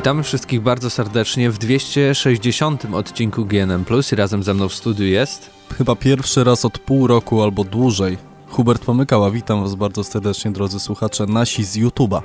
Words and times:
Witamy 0.00 0.22
wszystkich 0.22 0.60
bardzo 0.60 0.90
serdecznie 0.90 1.50
w 1.50 1.58
260 1.58 2.84
odcinku 2.92 3.44
GNM 3.44 3.84
Plus 3.84 4.12
i 4.12 4.16
razem 4.16 4.42
ze 4.42 4.54
mną 4.54 4.68
w 4.68 4.74
studiu 4.74 5.06
jest. 5.06 5.50
Chyba 5.78 5.96
pierwszy 5.96 6.44
raz 6.44 6.64
od 6.64 6.78
pół 6.78 7.06
roku 7.06 7.42
albo 7.42 7.64
dłużej. 7.64 8.18
Hubert 8.48 8.84
Pomykała, 8.84 9.30
witam 9.30 9.62
Was 9.62 9.74
bardzo 9.74 10.04
serdecznie, 10.04 10.50
drodzy 10.50 10.80
słuchacze, 10.80 11.26
nasi 11.26 11.64
z 11.64 11.76
YouTube'a. 11.76 12.22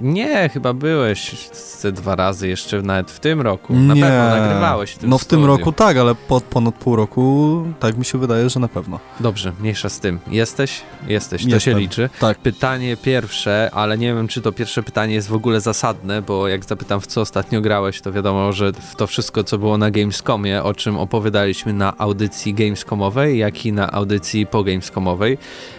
Nie, 0.00 0.48
chyba 0.48 0.72
byłeś 0.72 1.48
ze 1.80 1.92
dwa 1.92 2.14
razy 2.16 2.48
jeszcze 2.48 2.82
nawet 2.82 3.10
w 3.10 3.20
tym 3.20 3.40
roku. 3.40 3.74
Na 3.74 3.94
Nie. 3.94 4.00
pewno 4.02 4.28
nagrywałeś 4.28 4.90
w 4.92 4.98
tym 4.98 5.10
No 5.10 5.18
w 5.18 5.20
tym 5.24 5.26
studiu. 5.40 5.46
roku 5.46 5.72
tak, 5.72 5.96
ale 5.96 6.14
po 6.14 6.40
ponad 6.40 6.74
pół 6.74 6.96
roku 6.96 7.62
tak 7.80 7.96
mi 7.98 8.04
się 8.04 8.18
wydaje, 8.18 8.50
że 8.50 8.60
na 8.60 8.68
pewno. 8.68 8.98
Dobrze, 9.20 9.52
mniejsza 9.60 9.88
z 9.88 10.00
tym. 10.00 10.18
Jesteś? 10.26 10.82
Jesteś, 11.08 11.42
to 11.42 11.48
Jestem. 11.48 11.74
się 11.74 11.80
liczy. 11.80 12.10
Tak. 12.20 12.38
Pytanie 12.38 12.96
pierwsze, 12.96 13.70
ale 13.72 13.98
nie 13.98 14.14
wiem, 14.14 14.28
czy 14.28 14.40
to 14.40 14.52
pierwsze 14.52 14.82
pytanie 14.82 15.14
jest 15.14 15.28
w 15.28 15.34
ogóle 15.34 15.60
zasadne, 15.60 16.22
bo 16.22 16.48
jak 16.48 16.64
zapytam, 16.64 17.00
w 17.00 17.06
co 17.06 17.20
ostatnio 17.20 17.60
grałeś, 17.60 18.00
to 18.00 18.12
wiadomo, 18.12 18.52
że 18.52 18.72
w 18.72 18.96
to 18.96 19.06
wszystko, 19.06 19.44
co 19.44 19.58
było 19.58 19.78
na 19.78 19.90
Gamescomie, 19.90 20.62
o 20.62 20.74
czym 20.74 20.98
opowiadaliśmy 20.98 21.72
na 21.72 21.98
audycji 21.98 22.54
Gamescomowej, 22.54 23.38
jak 23.38 23.66
i 23.66 23.72
na 23.72 23.90
audycji 23.92 24.46
po 24.46 24.64
Gamescomowej. 24.64 25.38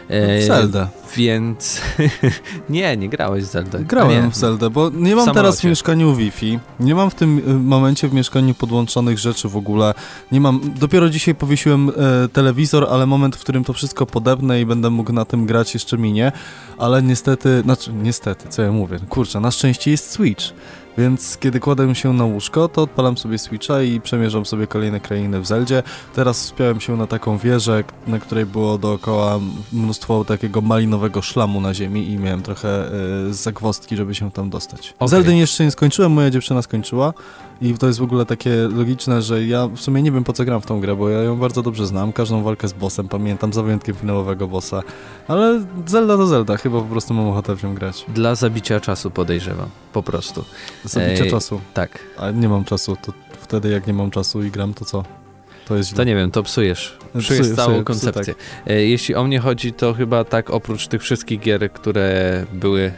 E, 0.10 0.40
W 0.40 0.44
Zeldę. 0.44 0.88
Więc 1.16 1.82
nie, 2.70 2.98
nie 2.98 3.10
grałeś 3.10 3.44
w 3.44 3.48
Zeldę. 3.48 3.85
Grałem 3.88 4.32
w 4.32 4.36
Zeldę, 4.36 4.70
bo 4.70 4.90
nie 4.90 5.16
mam 5.16 5.34
teraz 5.34 5.62
w 5.62 5.64
mieszkaniu 5.64 6.16
Wi-Fi, 6.16 6.60
nie 6.80 6.96
mam 6.96 7.10
w 7.10 7.16
tym 7.16 7.38
y, 7.50 7.54
momencie 7.54 8.08
w 8.08 8.14
mieszkaniu 8.14 8.54
podłączonych 8.54 9.20
rzeczy 9.20 9.50
w 9.50 9.58
ogóle, 9.58 9.94
nie 10.32 10.42
mam, 10.42 10.62
dopiero 10.76 11.10
dzisiaj 11.10 11.36
powiesiłem 11.36 11.90
e, 11.90 11.94
telewizor, 12.28 12.88
ale 12.90 13.06
moment, 13.06 13.36
w 13.36 13.40
którym 13.40 13.64
to 13.64 13.74
wszystko 13.74 14.06
podepnę 14.06 14.62
i 14.62 14.66
będę 14.66 14.90
mógł 14.90 15.14
na 15.14 15.26
tym 15.26 15.46
grać 15.46 15.74
jeszcze 15.74 15.98
minie, 15.98 16.32
ale 16.78 17.04
niestety, 17.04 17.62
znaczy 17.62 17.94
niestety, 17.94 18.50
co 18.50 18.62
ja 18.62 18.72
mówię, 18.72 19.00
kurczę, 19.10 19.40
na 19.40 19.52
szczęście 19.52 19.92
jest 19.92 20.12
Switch, 20.12 20.46
więc 20.98 21.38
kiedy 21.38 21.60
kładę 21.60 21.96
się 21.96 22.14
na 22.14 22.26
łóżko, 22.26 22.68
to 22.68 22.82
odpalam 22.82 23.18
sobie 23.18 23.38
Switcha 23.38 23.82
i 23.82 24.02
przemierzam 24.02 24.46
sobie 24.46 24.68
kolejne 24.68 25.00
krainy 25.00 25.42
w 25.42 25.46
Zeldzie. 25.46 25.84
Teraz 26.16 26.44
wspiąłem 26.44 26.80
się 26.80 26.98
na 26.98 27.08
taką 27.08 27.38
wieżę, 27.38 27.84
na 28.08 28.20
której 28.20 28.46
było 28.46 28.78
dookoła 28.78 29.40
mnóstwo 29.74 30.26
takiego 30.26 30.62
malinowego 30.62 31.22
szlamu 31.22 31.62
na 31.62 31.74
ziemi 31.74 32.10
i 32.10 32.18
miałem 32.18 32.42
trochę 32.42 32.70
e, 32.70 33.34
zagwozdki, 33.34 33.96
żeby 33.96 34.16
się 34.16 34.32
tam 34.32 34.50
dostać. 34.50 34.94
Okej. 35.00 35.10
Zeldy 35.10 35.36
jeszcze 35.36 35.64
nie 35.64 35.72
skończyłem, 35.72 36.12
moja 36.12 36.30
dziewczyna 36.30 36.62
skończyła 36.62 37.14
i 37.62 37.74
to 37.74 37.88
jest 37.88 38.00
w 38.00 38.04
ogóle 38.04 38.26
takie 38.26 38.56
logiczne, 38.56 39.22
że 39.22 39.46
ja 39.46 39.68
w 39.68 39.80
sumie 39.80 40.02
nie 40.02 40.12
wiem 40.12 40.24
po 40.24 40.34
co 40.34 40.46
gram 40.46 40.62
w 40.62 40.66
tą 40.66 40.80
grę, 40.80 40.96
bo 40.96 41.10
ja 41.10 41.22
ją 41.22 41.38
bardzo 41.38 41.64
dobrze 41.64 41.88
znam, 41.88 42.14
każdą 42.14 42.44
walkę 42.44 42.68
z 42.68 42.74
bossem 42.74 43.08
pamiętam, 43.08 43.54
za 43.54 43.64
wyjątkiem 43.64 43.96
finałowego 43.96 44.48
bossa, 44.48 44.82
ale 45.28 45.66
Zelda 45.86 46.18
to 46.18 46.28
Zelda, 46.28 46.58
chyba 46.58 46.82
po 46.82 46.86
prostu 46.86 47.14
mam 47.14 47.28
ochotę 47.28 47.56
w 47.56 47.64
nią 47.64 47.76
grać. 47.76 48.06
Dla 48.08 48.36
zabicia 48.36 48.80
czasu 48.80 49.12
podejrzewam, 49.12 49.70
po 49.94 50.04
prostu. 50.04 50.46
Zabicie 50.86 51.26
czasu. 51.32 51.62
Tak. 51.74 52.00
A 52.18 52.32
nie 52.32 52.50
mam 52.50 52.66
czasu, 52.66 52.98
to 53.02 53.14
wtedy 53.42 53.70
jak 53.70 53.88
nie 53.88 53.94
mam 53.94 54.12
czasu 54.12 54.44
i 54.44 54.52
gram, 54.52 54.74
to 54.74 54.86
co? 54.86 55.04
To 55.68 55.76
jest 55.76 55.90
źle. 55.90 55.98
To 55.98 56.04
nie 56.04 56.16
wiem, 56.16 56.32
to 56.32 56.44
psujesz. 56.44 56.98
Psujesz 57.20 57.42
Psuję, 57.42 57.56
całą 57.56 57.70
psuję, 57.70 57.84
koncepcję. 57.84 58.22
psuję, 58.22 58.78
E, 58.78 58.86
Jeśli 58.86 59.16
o 59.16 59.24
mnie 59.24 59.40
chodzi, 59.40 59.74
to 59.74 59.94
chyba 59.94 60.24
tak 60.24 60.50
oprócz 60.50 60.88
tych 60.88 61.02
wszystkich 61.02 61.40
gier, 61.40 61.72
które 61.72 62.46
były 62.54 62.92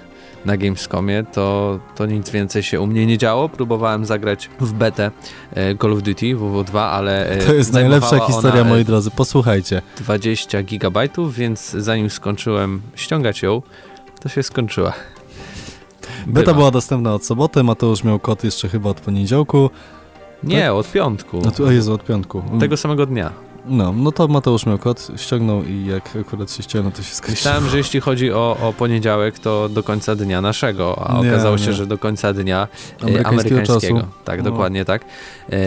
na 0.45 0.57
Gamescomie, 0.57 1.23
to, 1.33 1.79
to 1.95 2.05
nic 2.05 2.29
więcej 2.29 2.63
się 2.63 2.81
u 2.81 2.87
mnie 2.87 3.05
nie 3.05 3.17
działo. 3.17 3.49
Próbowałem 3.49 4.05
zagrać 4.05 4.49
w 4.59 4.73
betę 4.73 5.11
e, 5.53 5.75
Call 5.75 5.93
of 5.93 6.01
Duty 6.01 6.25
WW2, 6.35 6.79
ale 6.79 7.29
e, 7.29 7.37
To 7.45 7.53
jest 7.53 7.73
najlepsza 7.73 8.19
historia, 8.27 8.61
e, 8.61 8.63
moi 8.63 8.85
drodzy. 8.85 9.11
Posłuchajcie. 9.11 9.81
20 9.97 10.63
gigabajtów, 10.63 11.35
więc 11.35 11.69
zanim 11.71 12.09
skończyłem 12.09 12.81
ściągać 12.95 13.41
ją, 13.41 13.61
to 14.19 14.29
się 14.29 14.43
skończyła. 14.43 14.93
Beta 16.27 16.45
Bywa. 16.45 16.53
była 16.57 16.71
dostępna 16.71 17.13
od 17.13 17.25
soboty, 17.25 17.63
Mateusz 17.63 18.03
miał 18.03 18.19
kod 18.19 18.43
jeszcze 18.43 18.69
chyba 18.69 18.89
od 18.89 19.01
poniedziałku. 19.01 19.69
Nie, 20.43 20.73
od 20.73 20.91
piątku. 20.91 21.41
No 21.45 21.51
to, 21.51 21.71
Jezu, 21.71 21.93
od 21.93 22.03
piątku. 22.03 22.43
Tego 22.59 22.77
samego 22.77 23.05
dnia. 23.05 23.31
No, 23.65 23.93
no 23.93 24.11
to 24.11 24.27
Mateusz 24.27 24.65
miał 24.65 24.77
kod, 24.77 25.07
ściągnął 25.15 25.63
i 25.63 25.85
jak 25.85 26.15
akurat 26.21 26.51
się 26.51 26.63
ściągnął, 26.63 26.91
to 26.91 26.97
się 27.03 27.15
skończyło. 27.15 27.31
Myślałem, 27.31 27.69
że 27.69 27.77
jeśli 27.77 27.99
chodzi 27.99 28.31
o, 28.33 28.57
o 28.61 28.73
poniedziałek, 28.73 29.39
to 29.39 29.69
do 29.69 29.83
końca 29.83 30.15
dnia 30.15 30.41
naszego, 30.41 31.07
a 31.09 31.21
Nie, 31.23 31.29
okazało 31.29 31.57
się, 31.57 31.67
nie. 31.67 31.73
że 31.73 31.87
do 31.87 31.97
końca 31.97 32.33
dnia 32.33 32.67
e, 32.67 33.03
Amerykańskiego 33.03 33.55
amerykańskiego. 33.55 34.07
Tak, 34.25 34.43
No. 34.43 34.51
dokładnie 34.51 34.85
tak. 34.85 35.05
E, 35.51 35.57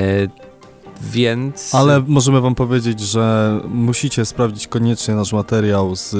więc. 1.02 1.74
Ale 1.74 2.02
możemy 2.06 2.40
wam 2.40 2.54
powiedzieć, 2.54 3.00
że 3.00 3.60
musicie 3.68 4.24
sprawdzić 4.24 4.66
koniecznie 4.66 5.14
nasz 5.14 5.32
materiał 5.32 5.96
z 5.96 6.16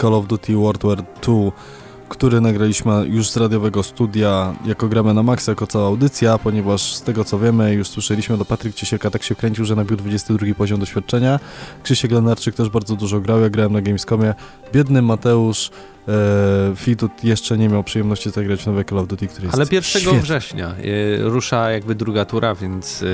Call 0.00 0.14
of 0.14 0.26
Duty 0.26 0.56
World 0.56 0.82
War 0.84 0.98
II, 1.28 1.52
który 2.10 2.40
nagraliśmy 2.40 2.92
już 3.08 3.30
z 3.30 3.36
radiowego 3.36 3.82
studia, 3.82 4.54
jako 4.66 4.88
gramy 4.88 5.14
na 5.14 5.22
maksa, 5.22 5.52
jako 5.52 5.66
cała 5.66 5.86
audycja, 5.86 6.38
ponieważ 6.38 6.94
z 6.94 7.02
tego 7.02 7.24
co 7.24 7.38
wiemy, 7.38 7.74
już 7.74 7.88
słyszeliśmy, 7.88 8.38
to 8.38 8.44
Patryk 8.44 8.74
Ciesielka 8.74 9.10
tak 9.10 9.22
się 9.22 9.34
kręcił, 9.34 9.64
że 9.64 9.76
nabił 9.76 9.96
22 9.96 10.54
poziom 10.54 10.80
doświadczenia. 10.80 11.40
Krzysiek 11.82 12.10
Lenarczyk 12.10 12.54
też 12.54 12.68
bardzo 12.68 12.96
dużo 12.96 13.20
grał, 13.20 13.40
ja 13.40 13.50
grałem 13.50 13.72
na 13.72 13.80
Gamescomie. 13.82 14.34
Biedny 14.72 15.02
Mateusz 15.02 15.70
e, 16.08 16.12
Fitut 16.76 17.24
jeszcze 17.24 17.58
nie 17.58 17.68
miał 17.68 17.84
przyjemności 17.84 18.30
zagrać 18.30 18.62
w 18.62 18.66
nowe 18.66 18.84
Call 18.84 18.98
of 18.98 19.06
Duty, 19.08 19.26
który 19.26 19.46
jest 19.46 19.54
Ale 19.54 19.64
1 19.70 19.82
świetny. 19.82 20.20
września 20.20 20.66
e, 20.68 20.74
rusza 21.28 21.70
jakby 21.70 21.94
druga 21.94 22.24
tura, 22.24 22.54
więc. 22.54 23.02
e, 23.02 23.06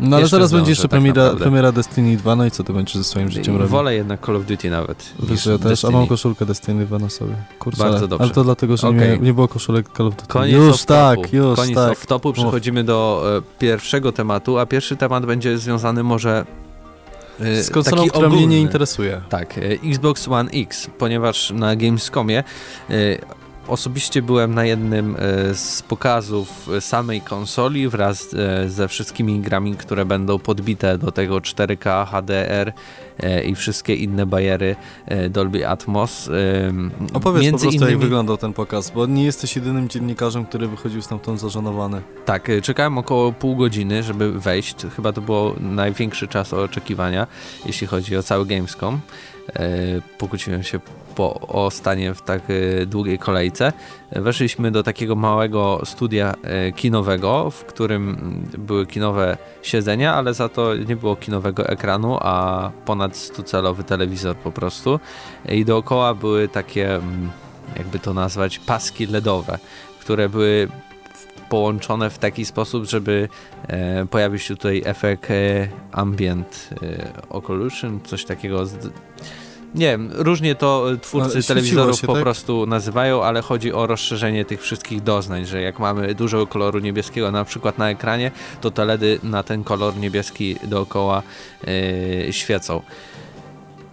No 0.00 0.16
ale 0.16 0.26
zaraz 0.26 0.52
będzie 0.52 0.70
jeszcze 0.70 0.82
tak 0.82 0.90
premiera, 0.90 1.22
naprawdę. 1.22 1.42
premiera 1.44 1.72
Destiny 1.72 2.16
2, 2.16 2.36
no 2.36 2.46
i 2.46 2.50
co 2.50 2.64
ty 2.64 2.72
będziesz 2.72 2.94
ze 2.96 3.04
swoim 3.04 3.30
życiem 3.30 3.54
robił? 3.54 3.68
wolę 3.68 3.94
jednak 3.94 4.26
Call 4.26 4.36
of 4.36 4.44
Duty 4.46 4.70
nawet. 4.70 5.12
Wiesz, 5.22 5.46
ja 5.46 5.58
też, 5.58 5.66
a 5.66 5.68
Destiny. 5.68 5.92
mam 5.92 6.06
koszulkę 6.06 6.46
Destiny 6.46 6.86
2 6.86 6.98
na 6.98 7.08
sobie. 7.10 7.34
Kurczę, 7.58 7.82
Bardzo 7.82 8.08
dobrze. 8.08 8.24
ale 8.24 8.32
to 8.34 8.44
dlatego, 8.44 8.76
że 8.76 8.90
nie, 8.92 8.96
Okej. 8.96 9.20
nie 9.20 9.34
było 9.34 9.48
koszulek 9.48 9.86
Call 9.96 10.06
of 10.06 10.14
Duty. 10.16 10.28
Koniec 10.28 10.54
już 10.56 10.84
tak, 10.84 11.32
już 11.32 11.56
Koniec 11.56 11.74
tak. 11.74 11.92
off-topu, 11.92 12.32
przechodzimy 12.32 12.84
do 12.84 13.24
e, 13.38 13.58
pierwszego 13.58 14.12
tematu, 14.12 14.58
a 14.58 14.66
pierwszy 14.66 14.96
temat 14.96 15.26
będzie 15.26 15.58
związany 15.58 16.02
może. 16.02 16.44
e, 17.40 17.62
Z 17.62 17.70
konsolą, 17.70 18.06
która 18.08 18.28
mnie 18.28 18.36
ogólny. 18.36 18.46
nie 18.54 18.60
interesuje. 18.60 19.20
Tak, 19.28 19.58
e, 19.58 19.60
Xbox 19.88 20.28
One 20.28 20.50
X, 20.50 20.90
ponieważ 20.98 21.50
na 21.50 21.76
Gamescomie 21.76 22.38
e, 22.38 22.94
osobiście 23.68 24.22
byłem 24.22 24.54
na 24.54 24.64
jednym 24.64 25.16
e, 25.18 25.54
z 25.54 25.82
pokazów 25.82 26.68
e, 26.76 26.80
samej 26.80 27.20
konsoli 27.20 27.88
wraz 27.88 28.34
e, 28.34 28.68
ze 28.68 28.88
wszystkimi 28.88 29.40
grami, 29.40 29.74
które 29.74 30.04
będą 30.04 30.38
podbite 30.38 30.98
do 30.98 31.12
tego 31.12 31.36
4K, 31.36 32.06
HDR 32.06 32.72
i 33.46 33.54
wszystkie 33.54 33.94
inne 33.94 34.26
bajery 34.26 34.76
e, 35.06 35.28
Dolby 35.28 35.68
Atmos. 35.68 36.30
Opowiedz 37.12 37.42
między 37.42 37.66
po 37.66 37.70
prostu, 37.70 37.84
jak 37.84 37.94
innymi- 37.94 38.00
wyglądał 38.00 38.36
ten 38.36 38.52
pokaz, 38.52 38.90
bo 38.90 39.06
nie 39.06 39.24
jesteś 39.24 39.56
jedynym 39.56 39.88
dziennikarzem, 39.88 40.46
który 40.46 40.68
wychodził 40.68 41.02
stamtąd 41.02 41.40
zażenowany. 41.40 42.02
Tak, 42.24 42.50
czekałem 42.62 42.98
około 42.98 43.32
pół 43.32 43.56
godziny, 43.56 44.02
żeby 44.02 44.32
wejść. 44.40 44.76
Chyba 44.96 45.12
to 45.12 45.20
było 45.20 45.54
największy 45.60 46.28
czas 46.28 46.52
oczekiwania, 46.52 47.26
jeśli 47.66 47.86
chodzi 47.86 48.16
o 48.16 48.22
cały 48.22 48.46
Gamescom. 48.46 49.00
E, 49.56 50.00
Pokłóciłem 50.18 50.62
się 50.62 50.80
po, 51.14 51.40
o 51.40 51.70
stanie 51.70 52.14
w 52.14 52.22
tak 52.22 52.42
e, 52.50 52.86
długiej 52.86 53.18
kolejce. 53.18 53.72
Weszliśmy 54.12 54.70
do 54.70 54.82
takiego 54.82 55.16
małego 55.16 55.80
studia 55.84 56.34
e, 56.42 56.72
kinowego, 56.72 57.50
w 57.50 57.64
którym 57.64 58.08
mm, 58.08 58.66
były 58.66 58.86
kinowe 58.86 59.36
siedzenia, 59.62 60.14
ale 60.14 60.34
za 60.34 60.48
to 60.48 60.76
nie 60.76 60.96
było 60.96 61.16
kinowego 61.16 61.68
ekranu, 61.68 62.18
a 62.20 62.70
ponad 62.84 63.12
100-calowy 63.12 63.84
telewizor 63.84 64.36
po 64.36 64.52
prostu. 64.52 65.00
I 65.48 65.64
dookoła 65.64 66.14
były 66.14 66.48
takie, 66.48 66.94
mm, 66.94 67.30
jakby 67.76 67.98
to 67.98 68.14
nazwać, 68.14 68.58
paski 68.58 69.06
LEDowe, 69.06 69.58
które 70.00 70.28
były 70.28 70.68
połączone 71.48 72.10
w 72.10 72.18
taki 72.18 72.44
sposób, 72.44 72.84
żeby 72.84 73.28
e, 73.68 74.06
pojawił 74.06 74.38
się 74.38 74.56
tutaj 74.56 74.82
efekt 74.84 75.30
e, 75.30 75.68
ambient 75.92 76.70
e, 76.82 77.12
occlusion, 77.28 78.00
coś 78.04 78.24
takiego. 78.24 78.66
Z, 78.66 78.90
nie 79.74 79.86
wiem, 79.86 80.10
różnie 80.14 80.54
to 80.54 80.92
e, 80.92 80.96
twórcy 80.96 81.30
świeciło 81.30 81.48
telewizorów 81.48 82.00
się, 82.00 82.06
po 82.06 82.12
tak? 82.12 82.22
prostu 82.22 82.66
nazywają, 82.66 83.24
ale 83.24 83.42
chodzi 83.42 83.72
o 83.72 83.86
rozszerzenie 83.86 84.44
tych 84.44 84.62
wszystkich 84.62 85.02
doznań, 85.02 85.46
że 85.46 85.62
jak 85.62 85.78
mamy 85.78 86.14
dużo 86.14 86.46
koloru 86.46 86.78
niebieskiego 86.78 87.30
na 87.30 87.44
przykład 87.44 87.78
na 87.78 87.90
ekranie, 87.90 88.30
to 88.60 88.70
te 88.70 88.84
LEDy 88.84 89.18
na 89.22 89.42
ten 89.42 89.64
kolor 89.64 89.96
niebieski 89.96 90.56
dookoła 90.64 91.22
e, 92.28 92.32
świecą. 92.32 92.82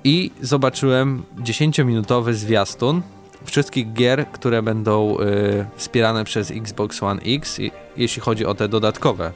I 0.04 0.32
zobaczyłem 0.42 1.24
10-minutowy 1.38 2.34
zwiastun 2.34 3.02
wszystkich 3.46 3.94
gier, 3.94 4.28
które 4.32 4.64
będą 4.64 5.20
y, 5.20 5.66
wspierane 5.76 6.24
przez 6.24 6.52
Xbox 6.52 7.04
One 7.04 7.22
X, 7.22 7.60
i, 7.60 7.72
jeśli 7.98 8.22
chodzi 8.22 8.46
o 8.46 8.56
te 8.56 8.68
dodatkowe 8.68 9.32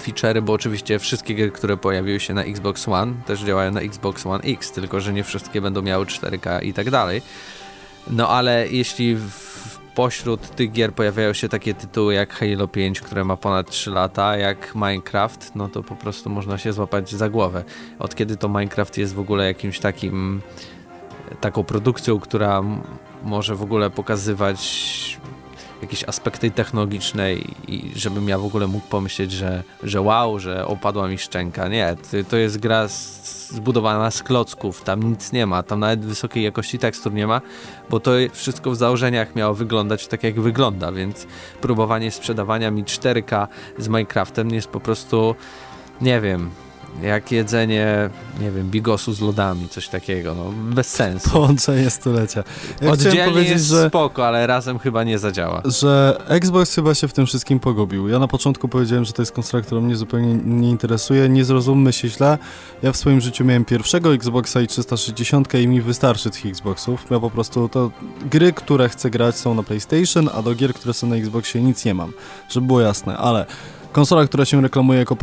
feature'y, 0.00 0.42
bo 0.42 0.52
oczywiście 0.52 0.98
wszystkie 0.98 1.34
gry, 1.34 1.50
które 1.50 1.76
pojawiły 1.76 2.20
się 2.20 2.34
na 2.34 2.44
Xbox 2.44 2.88
One, 2.88 3.12
też 3.26 3.40
działają 3.40 3.70
na 3.70 3.80
Xbox 3.80 4.26
One 4.26 4.44
X, 4.44 4.72
tylko 4.72 5.00
że 5.00 5.12
nie 5.12 5.24
wszystkie 5.24 5.60
będą 5.60 5.82
miały 5.82 6.04
4K 6.04 6.64
i 6.64 6.72
tak 6.72 6.90
dalej. 6.90 7.22
No 8.10 8.28
ale 8.28 8.68
jeśli 8.68 9.16
w, 9.16 9.78
pośród 9.94 10.56
tych 10.56 10.72
gier 10.72 10.92
pojawiają 10.92 11.32
się 11.32 11.48
takie 11.48 11.74
tytuły 11.74 12.14
jak 12.14 12.32
Halo 12.32 12.68
5, 12.68 13.00
które 13.00 13.24
ma 13.24 13.36
ponad 13.36 13.70
3 13.70 13.90
lata, 13.90 14.36
jak 14.36 14.74
Minecraft, 14.74 15.52
no 15.54 15.68
to 15.68 15.82
po 15.82 15.96
prostu 15.96 16.30
można 16.30 16.58
się 16.58 16.72
złapać 16.72 17.10
za 17.10 17.28
głowę. 17.28 17.64
Od 17.98 18.14
kiedy 18.14 18.36
to 18.36 18.48
Minecraft 18.48 18.98
jest 18.98 19.14
w 19.14 19.20
ogóle 19.20 19.46
jakimś 19.46 19.78
takim 19.78 20.40
taką 21.40 21.64
produkcją, 21.64 22.20
która 22.20 22.62
może 23.22 23.54
w 23.54 23.62
ogóle 23.62 23.90
pokazywać 23.90 24.60
jakieś 25.82 26.04
aspekty 26.04 26.50
technologiczne 26.50 27.34
i 27.68 27.92
żebym 27.96 28.28
ja 28.28 28.38
w 28.38 28.44
ogóle 28.44 28.66
mógł 28.66 28.86
pomyśleć, 28.86 29.32
że, 29.32 29.62
że 29.82 30.00
wow, 30.00 30.38
że 30.38 30.66
opadła 30.66 31.08
mi 31.08 31.18
szczęka. 31.18 31.68
Nie, 31.68 31.96
to 32.28 32.36
jest 32.36 32.58
gra 32.58 32.88
zbudowana 33.48 34.10
z 34.10 34.22
klocków, 34.22 34.82
tam 34.82 35.02
nic 35.02 35.32
nie 35.32 35.46
ma, 35.46 35.62
tam 35.62 35.80
nawet 35.80 36.00
wysokiej 36.00 36.44
jakości 36.44 36.78
tekstur 36.78 37.12
nie 37.12 37.26
ma, 37.26 37.40
bo 37.90 38.00
to 38.00 38.10
wszystko 38.32 38.70
w 38.70 38.76
założeniach 38.76 39.34
miało 39.34 39.54
wyglądać 39.54 40.06
tak 40.06 40.24
jak 40.24 40.40
wygląda, 40.40 40.92
więc 40.92 41.26
próbowanie 41.60 42.10
sprzedawania 42.10 42.70
mi 42.70 42.84
4K 42.84 43.46
z 43.78 43.88
Minecraftem 43.88 44.50
jest 44.50 44.68
po 44.68 44.80
prostu, 44.80 45.34
nie 46.00 46.20
wiem, 46.20 46.50
jak 47.02 47.32
jedzenie, 47.32 48.10
nie 48.40 48.50
wiem, 48.50 48.70
bigosu 48.70 49.12
z 49.12 49.20
lodami, 49.20 49.68
coś 49.68 49.88
takiego, 49.88 50.34
no 50.34 50.52
bez 50.74 50.86
sensu. 50.86 51.30
Połączenie 51.30 51.90
stulecia. 51.90 52.44
Ja 52.82 52.90
Oddzielnie 52.90 53.24
powiedzieć, 53.24 53.52
jest 53.52 53.66
że, 53.66 53.88
spoko, 53.88 54.26
ale 54.26 54.46
razem 54.46 54.78
chyba 54.78 55.04
nie 55.04 55.18
zadziała. 55.18 55.62
Że 55.64 56.20
Xbox 56.28 56.74
chyba 56.74 56.94
się 56.94 57.08
w 57.08 57.12
tym 57.12 57.26
wszystkim 57.26 57.60
pogubił. 57.60 58.08
Ja 58.08 58.18
na 58.18 58.28
początku 58.28 58.68
powiedziałem, 58.68 59.04
że 59.04 59.12
to 59.12 59.22
jest 59.22 59.32
konsola, 59.32 59.62
która 59.62 59.80
mnie 59.80 59.96
zupełnie 59.96 60.34
nie 60.44 60.70
interesuje. 60.70 61.28
Nie 61.28 61.44
zrozummy 61.44 61.92
się 61.92 62.08
źle. 62.08 62.38
Ja 62.82 62.92
w 62.92 62.96
swoim 62.96 63.20
życiu 63.20 63.44
miałem 63.44 63.64
pierwszego 63.64 64.14
Xboxa 64.14 64.60
i 64.60 64.66
360 64.66 65.54
i 65.54 65.68
mi 65.68 65.80
wystarczy 65.80 66.30
tych 66.30 66.46
Xboxów. 66.46 67.04
Ja 67.10 67.20
po 67.20 67.30
prostu 67.30 67.68
to 67.68 67.90
gry, 68.30 68.52
które 68.52 68.88
chcę 68.88 69.10
grać 69.10 69.36
są 69.36 69.54
na 69.54 69.62
PlayStation, 69.62 70.30
a 70.34 70.42
do 70.42 70.54
gier, 70.54 70.74
które 70.74 70.94
są 70.94 71.06
na 71.06 71.16
Xboxie 71.16 71.62
nic 71.62 71.84
nie 71.84 71.94
mam. 71.94 72.12
Żeby 72.48 72.66
było 72.66 72.80
jasne, 72.80 73.16
ale 73.16 73.46
Konsola, 73.92 74.24
która 74.24 74.44
się 74.44 74.62
reklamuje 74.62 74.98
jako 74.98 75.16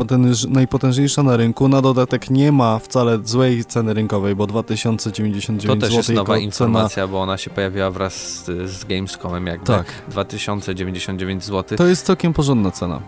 najpotężniejsza 0.48 1.22
na 1.22 1.36
rynku, 1.36 1.68
na 1.68 1.82
dodatek 1.82 2.30
nie 2.30 2.52
ma 2.52 2.78
wcale 2.78 3.18
złej 3.24 3.64
ceny 3.64 3.94
rynkowej, 3.94 4.34
bo 4.36 4.46
2099 4.46 5.62
zł. 5.62 5.76
To 5.76 5.86
też 5.86 5.94
jest 5.94 6.08
nowa 6.08 6.38
informacja, 6.38 7.06
bo 7.06 7.20
ona 7.20 7.38
się 7.38 7.50
pojawiła 7.50 7.90
wraz 7.90 8.14
z, 8.14 8.70
z 8.70 8.84
Gamescomem 8.84 9.46
jakby. 9.46 9.66
Tak. 9.66 9.86
2099 10.08 11.44
zł. 11.44 11.78
To 11.78 11.86
jest 11.86 12.06
całkiem 12.06 12.32
porządna 12.32 12.70
cena 12.70 13.00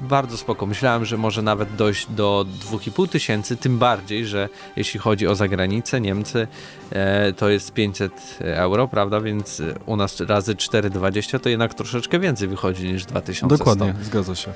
bardzo 0.00 0.36
spoko. 0.36 0.66
Myślałem, 0.66 1.04
że 1.04 1.16
może 1.16 1.42
nawet 1.42 1.76
dojść 1.76 2.06
do 2.10 2.46
2,5 2.70 3.08
tysięcy, 3.08 3.56
tym 3.56 3.78
bardziej, 3.78 4.26
że 4.26 4.48
jeśli 4.76 5.00
chodzi 5.00 5.26
o 5.26 5.34
zagranicę, 5.34 6.00
Niemcy, 6.00 6.48
e, 6.90 7.32
to 7.32 7.48
jest 7.48 7.72
500 7.72 8.38
euro, 8.40 8.88
prawda, 8.88 9.20
więc 9.20 9.62
u 9.86 9.96
nas 9.96 10.20
razy 10.20 10.54
4,20 10.54 11.40
to 11.40 11.48
jednak 11.48 11.74
troszeczkę 11.74 12.18
więcej 12.18 12.48
wychodzi 12.48 12.92
niż 12.92 13.04
2100. 13.04 13.56
Dokładnie, 13.56 13.94
zgadza 14.02 14.34
się. 14.34 14.52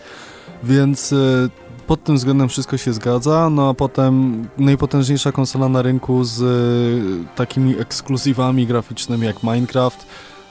Więc 0.63 1.13
y, 1.13 1.51
pod 1.87 2.05
tym 2.05 2.17
względem 2.17 2.49
wszystko 2.49 2.77
się 2.77 2.93
zgadza, 2.93 3.51
no 3.51 3.69
a 3.69 3.75
potem 3.75 4.47
najpotężniejsza 4.59 5.33
konsola 5.33 5.69
na 5.69 5.83
rynku 5.83 6.25
z 6.25 6.41
y, 6.41 7.37
takimi 7.37 7.79
ekskluzywami 7.79 8.67
graficznymi 8.67 9.27
jak 9.27 9.43
Minecraft, 9.43 10.07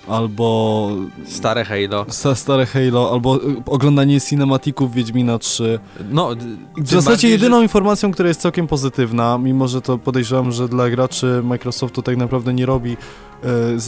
albo... 0.07 0.89
Stare 1.25 1.65
Halo. 1.65 2.05
Stare 2.35 2.65
Halo, 2.65 3.11
albo 3.11 3.35
y, 3.35 3.39
oglądanie 3.65 4.21
cinematików 4.21 4.93
Wiedźmina 4.93 5.39
3. 5.39 5.79
No, 6.09 6.29
w 6.77 6.89
zasadzie 6.89 7.29
jedyną 7.29 7.57
że... 7.57 7.63
informacją, 7.63 8.11
która 8.11 8.27
jest 8.27 8.41
całkiem 8.41 8.67
pozytywna, 8.67 9.37
mimo 9.37 9.67
że 9.67 9.81
to 9.81 9.97
podejrzewam, 9.97 10.51
że 10.51 10.67
dla 10.67 10.89
graczy 10.89 11.41
Microsoftu 11.43 12.01
tak 12.01 12.17
naprawdę 12.17 12.53
nie 12.53 12.65
robi 12.65 12.97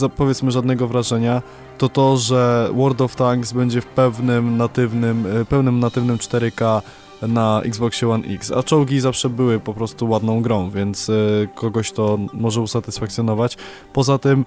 yy, 0.02 0.08
powiedzmy 0.16 0.50
żadnego 0.50 0.88
wrażenia, 0.88 1.42
to 1.78 1.88
to, 1.88 2.16
że 2.16 2.68
World 2.74 3.00
of 3.00 3.16
Tanks 3.16 3.52
będzie 3.52 3.80
w 3.80 3.86
pewnym 3.86 4.56
natywnym, 4.56 5.24
yy, 5.38 5.44
pełnym 5.44 5.80
natywnym 5.80 6.16
4K 6.16 6.80
na 7.28 7.60
Xboxie 7.64 8.08
One 8.08 8.26
X, 8.26 8.52
a 8.52 8.62
czołgi 8.62 9.00
zawsze 9.00 9.30
były 9.30 9.60
po 9.60 9.74
prostu 9.74 10.08
ładną 10.08 10.42
grą, 10.42 10.70
więc 10.70 11.08
y, 11.08 11.48
kogoś 11.54 11.92
to 11.92 12.18
może 12.32 12.60
usatysfakcjonować. 12.60 13.56
Poza 13.92 14.18
tym 14.18 14.44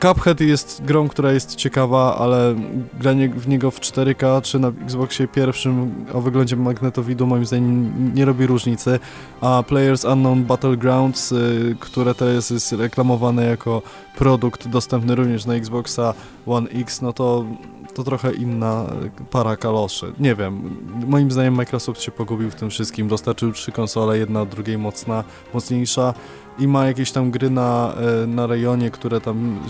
Cuphead 0.00 0.40
jest 0.40 0.82
grą, 0.84 1.08
która 1.08 1.32
jest 1.32 1.54
ciekawa, 1.54 2.18
ale 2.18 2.54
granie 3.00 3.28
w 3.28 3.48
niego 3.48 3.70
w 3.70 3.80
4K 3.80 4.42
czy 4.42 4.58
na 4.58 4.68
Xboxie 4.68 5.28
pierwszym 5.28 6.04
o 6.12 6.20
wyglądzie 6.20 6.56
magnetowidu 6.56 7.26
moim 7.26 7.46
zdaniem 7.46 7.92
nie 8.14 8.24
robi 8.24 8.46
różnicy, 8.46 8.98
a 9.40 9.62
Players 9.68 10.04
Unknown 10.04 10.44
Battlegrounds, 10.44 11.32
y, 11.32 11.76
które 11.80 12.14
teraz 12.14 12.50
jest 12.50 12.72
reklamowane 12.72 13.44
jako 13.44 13.82
produkt 14.18 14.68
dostępny 14.68 15.14
również 15.14 15.46
na 15.46 15.54
Xboxa 15.54 16.14
One 16.46 16.70
X, 16.70 17.02
no 17.02 17.12
to 17.12 17.44
to 17.94 18.04
trochę 18.04 18.32
inna 18.32 18.86
para 19.30 19.56
kaloszy. 19.56 20.12
Nie 20.18 20.34
wiem, 20.34 20.76
moim 21.06 21.30
zdaniem 21.30 21.54
Microsoft 21.54 22.02
się 22.02 22.10
pogubił 22.10 22.50
w 22.50 22.54
tym 22.54 22.70
wszystkim. 22.70 23.08
Dostarczył 23.08 23.52
trzy 23.52 23.72
konsole, 23.72 24.18
jedna 24.18 24.42
od 24.42 24.48
drugiej 24.48 24.78
mocna, 24.78 25.24
mocniejsza 25.54 26.14
i 26.58 26.68
ma 26.68 26.86
jakieś 26.86 27.12
tam 27.12 27.30
gry 27.30 27.50
na, 27.50 27.94
e, 28.22 28.26
na 28.26 28.46
rejonie, 28.46 28.90
które 28.90 29.20
tam 29.20 29.60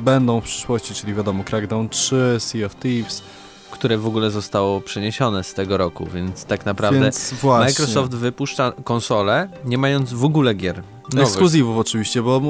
będą 0.00 0.40
w 0.40 0.44
przyszłości, 0.44 0.94
czyli 0.94 1.14
wiadomo 1.14 1.44
Crackdown 1.44 1.88
3, 1.88 2.36
Sea 2.38 2.66
of 2.66 2.74
Thieves, 2.74 3.22
które 3.70 3.98
w 3.98 4.06
ogóle 4.06 4.30
zostało 4.30 4.80
przeniesione 4.80 5.44
z 5.44 5.54
tego 5.54 5.76
roku, 5.76 6.06
więc 6.14 6.44
tak 6.44 6.66
naprawdę 6.66 7.00
więc 7.00 7.34
Microsoft 7.42 8.14
wypuszcza 8.14 8.72
konsolę, 8.84 9.48
nie 9.64 9.78
mając 9.78 10.12
w 10.12 10.24
ogóle 10.24 10.54
gier. 10.54 10.82
Nowych. 11.14 11.28
Ekskluzywów 11.28 11.78
oczywiście, 11.78 12.22
bo 12.22 12.40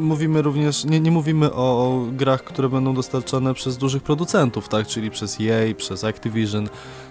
mówimy 0.00 0.42
również, 0.42 0.84
nie, 0.84 1.00
nie 1.00 1.10
mówimy 1.10 1.52
o, 1.52 2.00
grach, 2.12 2.44
które 2.44 2.68
będą 2.68 2.94
dostarczane 2.94 3.54
przez 3.54 3.76
dużych 3.76 4.02
producentów, 4.02 4.68
tak, 4.68 4.86
czyli 4.86 5.10
przez 5.10 5.38
EA, 5.40 5.74
przez 5.74 6.04
Activision, 6.04 6.68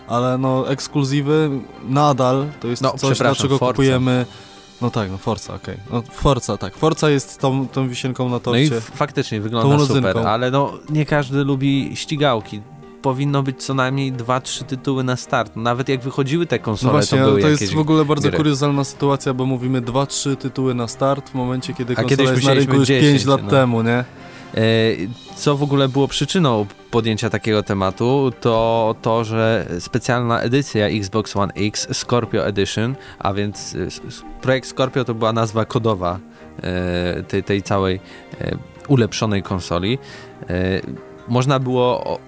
ale 0.08 0.38
no 0.38 0.70
ekskluzywy 0.70 1.50
nadal 1.90 2.46
to 2.60 2.68
jest 2.68 2.82
no, 2.82 2.94
coś, 2.98 3.18
dlaczego 3.18 3.58
Forza. 3.58 3.74
kupujemy 3.74 4.26
no 4.82 4.92
tak, 4.92 5.12
no 5.12 5.18
Forza, 5.18 5.54
okej. 5.54 5.76
Okay. 5.76 5.86
No 5.92 6.04
Forza, 6.12 6.58
tak. 6.58 6.78
Forza 6.78 7.10
jest 7.10 7.40
tą, 7.40 7.68
tą 7.68 7.90
wisienką 7.90 8.30
na 8.30 8.40
torcie. 8.40 8.70
No 8.70 8.78
i 8.78 8.82
faktycznie 8.82 9.42
wygląda 9.42 9.86
super, 9.86 10.18
ale 10.18 10.52
no 10.52 10.74
nie 10.90 11.06
każdy 11.06 11.44
lubi 11.44 11.92
ścigałki 11.96 12.62
powinno 13.02 13.44
być 13.44 13.64
co 13.64 13.74
najmniej 13.74 14.14
2-3 14.14 14.64
tytuły 14.64 15.04
na 15.04 15.16
start. 15.16 15.56
Nawet 15.56 15.90
jak 15.90 16.02
wychodziły 16.02 16.46
te 16.46 16.60
konsole, 16.60 16.94
no 16.94 17.00
właśnie, 17.00 17.18
to 17.18 17.26
były 17.26 17.42
to 17.42 17.48
jest 17.48 17.74
w 17.74 17.80
ogóle 17.80 18.06
bardzo 18.06 18.28
gry. 18.30 18.38
kuriozalna 18.38 18.84
sytuacja, 18.84 19.34
bo 19.34 19.46
mówimy 19.46 19.82
2-3 19.82 20.36
tytuły 20.36 20.74
na 20.74 20.88
start 20.88 21.30
w 21.30 21.34
momencie, 21.34 21.74
kiedy 21.74 21.96
konsola 21.96 22.32
jest 22.32 22.44
na 22.44 22.54
rynku 22.54 22.76
już 22.76 22.88
10, 22.88 23.12
5 23.12 23.26
lat 23.26 23.44
no. 23.44 23.50
temu, 23.50 23.82
nie? 23.84 24.04
E, 24.56 24.64
co 25.36 25.58
w 25.58 25.64
ogóle 25.64 25.90
było 25.90 26.08
przyczyną 26.08 26.66
podjęcia 26.92 27.30
takiego 27.30 27.64
tematu, 27.64 28.32
to 28.42 28.96
to, 29.02 29.24
że 29.24 29.68
specjalna 29.80 30.42
edycja 30.42 30.88
Xbox 30.88 31.36
One 31.36 31.54
X 31.54 31.88
Scorpio 31.98 32.48
Edition, 32.48 32.96
a 33.20 33.34
więc 33.34 33.76
e, 33.76 34.42
projekt 34.42 34.68
Scorpio 34.68 35.06
to 35.06 35.14
była 35.14 35.34
nazwa 35.34 35.66
kodowa 35.66 36.20
e, 36.64 37.24
tej, 37.24 37.44
tej 37.44 37.64
całej 37.64 38.00
ulepszonej 38.88 39.44
konsoli. 39.44 39.98
Można 41.28 41.60
było 41.60 42.20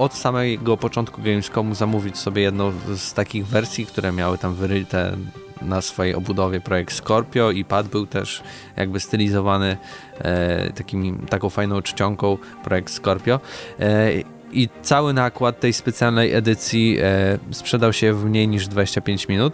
od 0.00 0.14
samego 0.14 0.76
początku 0.76 1.22
Gamescomu 1.22 1.74
zamówić 1.74 2.18
sobie 2.18 2.42
jedną 2.42 2.72
z 2.96 3.14
takich 3.14 3.46
wersji, 3.46 3.86
które 3.86 4.12
miały 4.12 4.38
tam 4.38 4.54
wyryte 4.54 5.16
na 5.62 5.80
swojej 5.80 6.14
obudowie 6.14 6.60
projekt 6.60 6.94
Scorpio 6.94 7.50
i 7.50 7.64
pad 7.64 7.88
był 7.88 8.06
też 8.06 8.42
jakby 8.76 9.00
stylizowany 9.00 9.76
e, 10.18 10.72
takimi, 10.72 11.14
taką 11.30 11.50
fajną 11.50 11.82
czcionką 11.82 12.38
projekt 12.64 12.92
Scorpio. 12.92 13.40
E, 13.80 14.10
I 14.52 14.68
cały 14.82 15.12
nakład 15.12 15.60
tej 15.60 15.72
specjalnej 15.72 16.34
edycji 16.34 16.98
e, 17.02 17.38
sprzedał 17.50 17.92
się 17.92 18.14
w 18.14 18.24
mniej 18.24 18.48
niż 18.48 18.68
25 18.68 19.28
minut. 19.28 19.52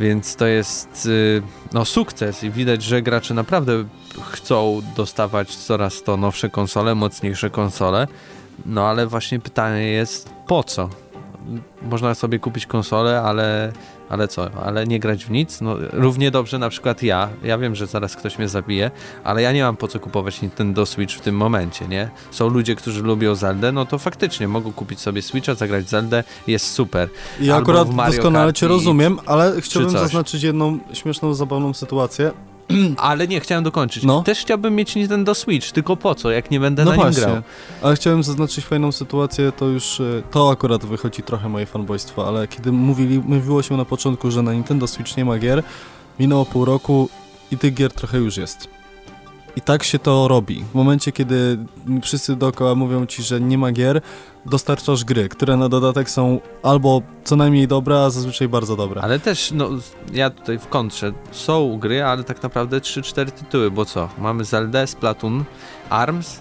Więc 0.00 0.36
to 0.36 0.46
jest 0.46 1.08
e, 1.38 1.72
no, 1.72 1.84
sukces 1.84 2.44
i 2.44 2.50
widać, 2.50 2.82
że 2.82 3.02
gracze 3.02 3.34
naprawdę 3.34 3.84
chcą 4.30 4.82
dostawać 4.96 5.56
coraz 5.56 6.02
to 6.02 6.16
nowsze 6.16 6.50
konsole, 6.50 6.94
mocniejsze 6.94 7.50
konsole. 7.50 8.06
No 8.66 8.86
ale 8.86 9.06
właśnie 9.06 9.40
pytanie 9.40 9.86
jest 9.86 10.30
po 10.46 10.64
co? 10.64 10.88
Można 11.82 12.14
sobie 12.14 12.38
kupić 12.38 12.66
konsolę, 12.66 13.22
ale, 13.22 13.72
ale 14.08 14.28
co? 14.28 14.50
Ale 14.64 14.86
nie 14.86 15.00
grać 15.00 15.24
w 15.24 15.30
nic? 15.30 15.60
No, 15.60 15.76
równie 15.92 16.30
dobrze 16.30 16.58
na 16.58 16.68
przykład 16.68 17.02
ja. 17.02 17.28
Ja 17.44 17.58
wiem, 17.58 17.74
że 17.74 17.86
zaraz 17.86 18.16
ktoś 18.16 18.38
mnie 18.38 18.48
zabije, 18.48 18.90
ale 19.24 19.42
ja 19.42 19.52
nie 19.52 19.62
mam 19.62 19.76
po 19.76 19.88
co 19.88 20.00
kupować 20.00 20.42
Nintendo 20.42 20.86
Switch 20.86 21.14
w 21.14 21.20
tym 21.20 21.36
momencie, 21.36 21.88
nie? 21.88 22.10
Są 22.30 22.48
ludzie, 22.48 22.76
którzy 22.76 23.02
lubią 23.02 23.34
Zeldę, 23.34 23.72
no 23.72 23.86
to 23.86 23.98
faktycznie 23.98 24.48
mogą 24.48 24.72
kupić 24.72 25.00
sobie 25.00 25.22
Switcha, 25.22 25.54
zagrać 25.54 25.88
Zeldę, 25.88 26.24
jest 26.46 26.72
super. 26.72 27.08
Ja 27.40 27.56
Albo 27.56 27.62
akurat 27.62 28.06
doskonale 28.06 28.52
cię 28.52 28.68
rozumiem, 28.68 29.18
ale 29.26 29.60
chciałbym 29.60 29.90
zaznaczyć 29.90 30.42
jedną 30.42 30.78
śmieszną, 30.92 31.34
zabawną 31.34 31.74
sytuację. 31.74 32.30
Ale 32.96 33.28
nie, 33.28 33.40
chciałem 33.40 33.64
dokończyć. 33.64 34.04
No. 34.04 34.22
Też 34.22 34.38
chciałbym 34.38 34.74
mieć 34.74 34.94
Nintendo 34.94 35.34
Switch, 35.34 35.72
tylko 35.72 35.96
po 35.96 36.14
co, 36.14 36.30
jak 36.30 36.50
nie 36.50 36.60
będę 36.60 36.84
no 36.84 36.90
na 36.90 36.96
właśnie. 36.96 37.22
nim 37.22 37.30
grał. 37.30 37.42
Ale 37.82 37.96
chciałem 37.96 38.22
zaznaczyć 38.22 38.64
fajną 38.64 38.92
sytuację, 38.92 39.52
to 39.52 39.64
już, 39.64 40.00
e, 40.00 40.22
to 40.30 40.50
akurat 40.50 40.84
wychodzi 40.84 41.22
trochę 41.22 41.48
moje 41.48 41.66
fanboystwo, 41.66 42.28
ale 42.28 42.48
kiedy 42.48 42.72
mówili, 42.72 43.18
mówiło 43.18 43.62
się 43.62 43.76
na 43.76 43.84
początku, 43.84 44.30
że 44.30 44.42
na 44.42 44.52
Nintendo 44.52 44.86
Switch 44.86 45.16
nie 45.16 45.24
ma 45.24 45.38
gier, 45.38 45.62
minęło 46.18 46.44
pół 46.44 46.64
roku 46.64 47.08
i 47.50 47.58
tych 47.58 47.74
gier 47.74 47.92
trochę 47.92 48.18
już 48.18 48.36
jest. 48.36 48.68
I 49.56 49.60
tak 49.60 49.82
się 49.82 49.98
to 49.98 50.28
robi. 50.28 50.64
W 50.72 50.74
momencie, 50.74 51.12
kiedy 51.12 51.58
wszyscy 52.02 52.36
dookoła 52.36 52.74
mówią 52.74 53.06
ci, 53.06 53.22
że 53.22 53.40
nie 53.40 53.58
ma 53.58 53.72
gier, 53.72 54.00
dostarczasz 54.46 55.04
gry, 55.04 55.28
które 55.28 55.56
na 55.56 55.68
dodatek 55.68 56.10
są 56.10 56.40
albo 56.62 57.02
co 57.24 57.36
najmniej 57.36 57.68
dobre, 57.68 58.04
a 58.04 58.10
zazwyczaj 58.10 58.48
bardzo 58.48 58.76
dobre. 58.76 59.00
Ale 59.00 59.18
też, 59.18 59.50
no, 59.54 59.68
ja 60.12 60.30
tutaj 60.30 60.58
w 60.58 60.68
kontrze, 60.68 61.12
są 61.32 61.78
gry, 61.78 62.04
ale 62.04 62.24
tak 62.24 62.42
naprawdę 62.42 62.78
3-4 62.78 63.30
tytuły, 63.30 63.70
bo 63.70 63.84
co? 63.84 64.08
Mamy 64.18 64.44
Zelda, 64.44 64.86
Splatoon, 64.86 65.44
ARMS, 65.90 66.40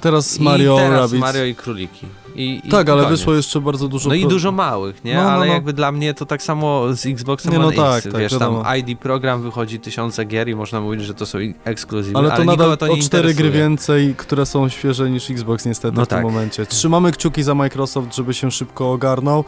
Teraz 0.00 0.40
I 0.40 0.42
Mario 0.42 0.76
teraz 0.76 1.00
Rabbids. 1.00 1.20
Mario 1.20 1.44
i 1.44 1.54
króliki. 1.54 2.06
I, 2.34 2.60
i 2.64 2.70
tak, 2.70 2.88
ale 2.88 3.02
koniec. 3.04 3.18
wyszło 3.18 3.34
jeszcze 3.34 3.60
bardzo 3.60 3.88
dużo... 3.88 4.08
No 4.08 4.14
i 4.14 4.26
dużo 4.26 4.52
małych, 4.52 5.04
nie? 5.04 5.14
No, 5.14 5.22
no, 5.22 5.30
ale 5.30 5.46
no. 5.46 5.52
jakby 5.52 5.72
dla 5.72 5.92
mnie 5.92 6.14
to 6.14 6.26
tak 6.26 6.42
samo 6.42 6.94
z 6.94 7.06
Xboxem 7.06 7.52
Nie, 7.52 7.58
no 7.58 7.66
One 7.66 7.76
tak, 7.76 7.96
X. 8.04 8.12
tak, 8.12 8.20
Wiesz, 8.22 8.32
wiadomo. 8.32 8.62
tam 8.64 8.76
ID 8.76 8.98
program 8.98 9.42
wychodzi 9.42 9.80
tysiące 9.80 10.24
gier 10.24 10.48
i 10.48 10.54
można 10.54 10.80
mówić, 10.80 11.02
że 11.04 11.14
to 11.14 11.26
są 11.26 11.38
i- 11.40 11.54
ekskluzywy, 11.64 12.18
Ale 12.18 12.30
to 12.30 12.44
nadal 12.44 12.76
to 12.78 12.92
o 12.92 12.96
cztery 12.96 13.34
gry 13.34 13.50
więcej, 13.50 14.14
które 14.16 14.46
są 14.46 14.68
świeże 14.68 15.10
niż 15.10 15.30
Xbox 15.30 15.66
niestety 15.66 15.96
No 15.96 16.04
w 16.04 16.08
tym 16.08 16.16
tak. 16.18 16.24
momencie. 16.24 16.66
Trzymamy 16.66 17.12
kciuki 17.12 17.42
za 17.42 17.54
Microsoft, 17.54 18.14
żeby 18.16 18.34
się 18.34 18.50
szybko 18.50 18.92
ogarnął, 18.92 19.44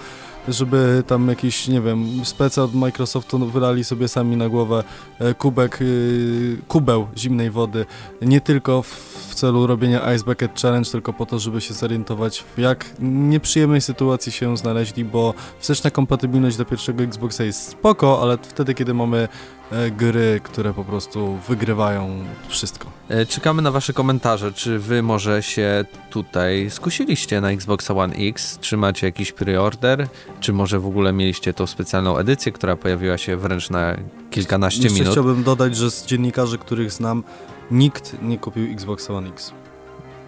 żeby 0.48 1.02
tam 1.06 1.28
jakiś, 1.28 1.68
nie 1.68 1.80
wiem, 1.80 2.24
specy 2.24 2.62
od 2.62 2.74
Microsoftu 2.74 3.38
wylali 3.38 3.84
sobie 3.84 4.08
sami 4.08 4.36
na 4.36 4.48
głowę 4.48 4.84
e, 5.18 5.34
kubek, 5.34 5.78
y, 5.80 6.56
kubeł 6.68 7.06
zimnej 7.16 7.50
wody, 7.50 7.86
nie 8.22 8.40
tylko 8.40 8.82
w 8.82 9.18
w 9.28 9.34
celu 9.34 9.66
robienia 9.66 10.14
Ice 10.14 10.24
Bucket 10.24 10.60
Challenge, 10.60 10.90
tylko 10.90 11.12
po 11.12 11.26
to, 11.26 11.38
żeby 11.38 11.60
się 11.60 11.74
zorientować 11.74 12.44
w 12.56 12.58
jak 12.58 12.86
nieprzyjemnej 13.00 13.80
sytuacji 13.80 14.32
się 14.32 14.56
znaleźli, 14.56 15.04
bo 15.04 15.34
wsteczna 15.58 15.90
kompatybilność 15.90 16.56
do 16.56 16.64
pierwszego 16.64 17.04
Xboxa 17.04 17.44
jest 17.44 17.68
spoko, 17.68 18.22
ale 18.22 18.38
wtedy, 18.42 18.74
kiedy 18.74 18.94
mamy 18.94 19.28
e, 19.70 19.90
gry, 19.90 20.40
które 20.42 20.74
po 20.74 20.84
prostu 20.84 21.38
wygrywają 21.48 22.24
wszystko. 22.48 22.97
E, 23.08 23.26
Czekamy 23.26 23.62
na 23.62 23.70
wasze 23.70 23.92
komentarze, 23.92 24.52
czy 24.52 24.78
wy 24.78 25.02
może 25.02 25.42
się 25.42 25.84
tutaj 26.10 26.70
skusiliście 26.70 27.40
na 27.40 27.50
Xboxa 27.50 27.94
One 27.94 28.14
X, 28.16 28.58
czy 28.60 28.76
macie 28.76 29.06
jakiś 29.06 29.32
preorder, 29.32 30.08
czy 30.40 30.52
może 30.52 30.80
w 30.80 30.86
ogóle 30.86 31.12
mieliście 31.12 31.54
tą 31.54 31.66
specjalną 31.66 32.18
edycję, 32.18 32.52
która 32.52 32.76
pojawiła 32.76 33.18
się 33.18 33.36
wręcz 33.36 33.70
na 33.70 33.96
kilkanaście 34.30 34.82
Jeszcze 34.82 34.98
minut. 34.98 35.12
chciałbym 35.12 35.42
dodać, 35.44 35.76
że 35.76 35.90
z 35.90 36.06
dziennikarzy, 36.06 36.58
których 36.58 36.92
znam, 36.92 37.22
nikt 37.70 38.16
nie 38.22 38.38
kupił 38.38 38.72
Xbox 38.72 39.10
One 39.10 39.28
X. 39.28 39.52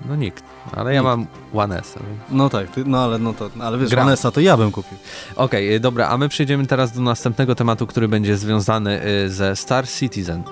No 0.09 0.17
nikt, 0.17 0.45
ale 0.73 0.95
ja 0.95 1.01
Nikt. 1.01 1.05
mam 1.11 1.27
One 1.55 1.79
S. 1.81 1.95
więc- 1.97 2.21
No 2.31 2.49
tak, 2.49 2.71
ty, 2.71 2.85
no 2.85 2.99
ale 2.99 3.19
no 3.19 3.33
to, 3.35 3.51
ale 3.61 3.79
wiesz, 3.79 3.91
Gram. 3.91 4.05
One 4.07 4.13
S-a 4.13 4.31
to 4.31 4.41
ja 4.41 4.57
bym 4.57 4.71
kupił. 4.73 4.99
Okej, 5.37 5.75
y, 5.75 5.81
dobra, 5.81 6.09
a 6.09 6.19
my 6.19 6.29
przejdziemy 6.29 6.67
teraz 6.67 6.93
do 6.93 7.01
następnego 7.01 7.55
tematu, 7.55 7.87
który 7.87 8.09
będzie 8.09 8.37
związany 8.37 9.01
y, 9.25 9.31
ze 9.31 9.57
Star 9.57 9.89
Citizen. 9.89 10.43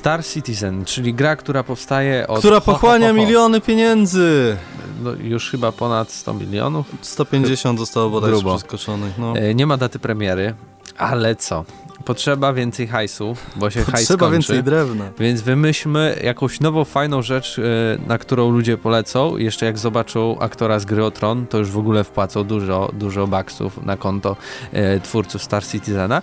Star 0.00 0.24
Citizen, 0.24 0.84
czyli 0.84 1.14
gra, 1.14 1.36
która 1.36 1.62
powstaje 1.62 2.26
od... 2.26 2.38
Która 2.38 2.60
ho, 2.60 2.60
ho, 2.66 2.72
pochłania 2.72 3.06
ho, 3.08 3.12
ho. 3.14 3.20
miliony 3.20 3.60
pieniędzy! 3.60 4.56
No, 5.02 5.10
już 5.12 5.50
chyba 5.50 5.72
ponad 5.72 6.10
100 6.10 6.34
milionów. 6.34 6.86
150 7.02 7.78
zostało 7.78 8.10
bodaj 8.10 8.30
Grubo. 8.30 8.54
przeskoczonych, 8.56 9.18
no. 9.18 9.36
E, 9.36 9.54
Nie 9.54 9.66
ma 9.66 9.76
daty 9.76 9.98
premiery, 9.98 10.54
ale 10.98 11.36
co? 11.36 11.64
Potrzeba 12.04 12.52
więcej 12.52 12.86
hajsu, 12.86 13.36
bo 13.56 13.70
się 13.70 13.84
hajs 13.84 14.04
Trzeba 14.06 14.18
kończy. 14.26 14.32
więcej 14.32 14.62
drewna. 14.64 15.04
Więc 15.18 15.40
wymyślmy 15.40 16.20
jakąś 16.24 16.60
nową, 16.60 16.84
fajną 16.84 17.22
rzecz, 17.22 17.58
e, 17.58 17.62
na 18.08 18.18
którą 18.18 18.50
ludzie 18.50 18.76
polecą. 18.78 19.36
Jeszcze 19.36 19.66
jak 19.66 19.78
zobaczą 19.78 20.38
aktora 20.38 20.78
z 20.78 20.84
gry 20.84 21.04
o 21.04 21.10
Tron, 21.10 21.46
to 21.46 21.58
już 21.58 21.70
w 21.70 21.78
ogóle 21.78 22.04
wpłacą 22.04 22.44
dużo, 22.44 22.90
dużo 22.92 23.26
baksów 23.26 23.82
na 23.84 23.96
konto 23.96 24.36
e, 24.72 25.00
twórców 25.00 25.42
Star 25.42 25.66
Citizena. 25.66 26.22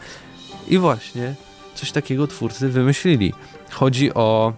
I 0.68 0.78
właśnie 0.78 1.36
coś 1.78 1.92
takiego 1.92 2.28
twórcy 2.28 2.70
wymyślili. 2.70 3.34
Chodzi 3.72 4.14
o 4.14 4.54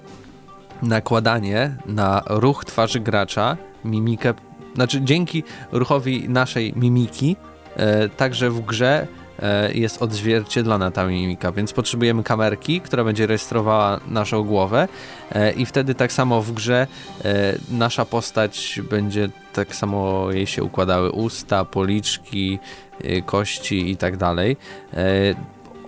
nakładanie 0.81 1.75
na 1.85 2.23
ruch 2.27 2.65
twarzy 2.65 2.99
gracza 2.99 3.57
mimikę, 3.85 4.33
znaczy 4.75 5.01
dzięki 5.01 5.43
ruchowi 5.71 6.29
naszej 6.29 6.73
mimiki, 6.75 7.35
e, 7.75 8.09
także 8.09 8.49
w 8.49 8.61
grze 8.61 9.07
e, 9.39 9.73
jest 9.73 10.01
odzwierciedlona 10.01 10.91
ta 10.91 11.05
mimika, 11.05 11.51
więc 11.51 11.73
potrzebujemy 11.73 12.23
kamerki, 12.23 12.81
która 12.81 13.03
będzie 13.03 13.27
rejestrowała 13.27 13.99
naszą 14.07 14.43
głowę 14.43 14.87
e, 15.31 15.51
i 15.51 15.65
wtedy 15.65 15.95
tak 15.95 16.11
samo 16.11 16.41
w 16.41 16.51
grze 16.51 16.87
e, 17.25 17.55
nasza 17.71 18.05
postać 18.05 18.81
będzie 18.89 19.29
tak 19.53 19.75
samo 19.75 20.31
jej 20.31 20.47
się 20.47 20.63
układały 20.63 21.11
usta, 21.11 21.65
policzki, 21.65 22.59
e, 23.03 23.21
kości 23.21 23.91
i 23.91 23.97
tak 23.97 24.17
dalej. 24.17 24.57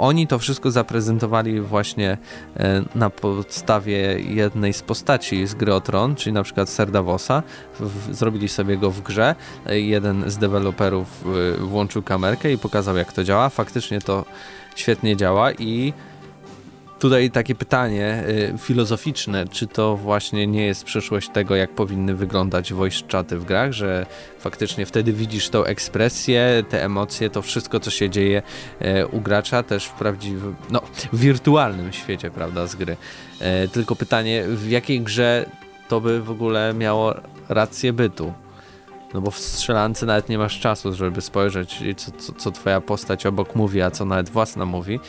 Oni 0.01 0.27
to 0.27 0.39
wszystko 0.39 0.71
zaprezentowali 0.71 1.61
właśnie 1.61 2.17
e, 2.57 2.83
na 2.95 3.09
podstawie 3.09 4.19
jednej 4.19 4.73
z 4.73 4.81
postaci 4.81 5.47
z 5.47 5.53
gry 5.53 5.81
Tron, 5.81 6.15
czyli 6.15 6.33
na 6.33 6.43
przykład 6.43 6.69
Serdavosa. 6.69 7.43
Zrobili 8.11 8.49
sobie 8.49 8.77
go 8.77 8.91
w 8.91 9.01
grze. 9.01 9.35
E, 9.65 9.79
Jeden 9.79 10.31
z 10.31 10.37
deweloperów 10.37 11.25
e, 11.25 11.57
włączył 11.57 12.03
kamerkę 12.03 12.51
i 12.51 12.57
pokazał 12.57 12.97
jak 12.97 13.13
to 13.13 13.23
działa. 13.23 13.49
Faktycznie 13.49 14.01
to 14.01 14.25
świetnie 14.75 15.17
działa 15.17 15.51
i 15.51 15.93
tutaj 17.01 17.31
takie 17.31 17.55
pytanie 17.55 18.23
y, 18.53 18.57
filozoficzne, 18.57 19.47
czy 19.47 19.67
to 19.67 19.97
właśnie 19.97 20.47
nie 20.47 20.65
jest 20.65 20.83
przyszłość 20.83 21.29
tego, 21.29 21.55
jak 21.55 21.69
powinny 21.69 22.15
wyglądać 22.15 22.73
voice 22.73 23.03
chaty 23.11 23.37
w 23.37 23.45
grach, 23.45 23.71
że 23.71 24.05
faktycznie 24.39 24.85
wtedy 24.85 25.13
widzisz 25.13 25.49
tą 25.49 25.63
ekspresję, 25.63 26.63
te 26.69 26.83
emocje, 26.83 27.29
to 27.29 27.41
wszystko, 27.41 27.79
co 27.79 27.91
się 27.91 28.09
dzieje 28.09 28.41
e, 28.79 29.07
u 29.07 29.21
gracza, 29.21 29.63
też 29.63 29.85
w 29.85 29.91
prawdziwym, 29.91 30.55
no, 30.69 30.81
wirtualnym 31.13 31.93
świecie, 31.93 32.31
prawda, 32.31 32.67
z 32.67 32.75
gry. 32.75 32.97
E, 33.39 33.67
tylko 33.67 33.95
pytanie, 33.95 34.43
w 34.47 34.69
jakiej 34.69 35.01
grze 35.01 35.45
to 35.87 36.01
by 36.01 36.21
w 36.21 36.31
ogóle 36.31 36.73
miało 36.73 37.13
rację 37.49 37.93
bytu? 37.93 38.33
No 39.13 39.21
bo 39.21 39.31
w 39.31 39.39
strzelance 39.39 40.05
nawet 40.05 40.29
nie 40.29 40.37
masz 40.37 40.59
czasu, 40.59 40.93
żeby 40.93 41.21
spojrzeć, 41.21 41.83
co, 41.97 42.11
co, 42.11 42.33
co 42.33 42.51
twoja 42.51 42.81
postać 42.81 43.25
obok 43.25 43.55
mówi, 43.55 43.81
a 43.81 43.91
co 43.91 44.05
nawet 44.05 44.29
własna 44.29 44.65
mówi. 44.65 44.99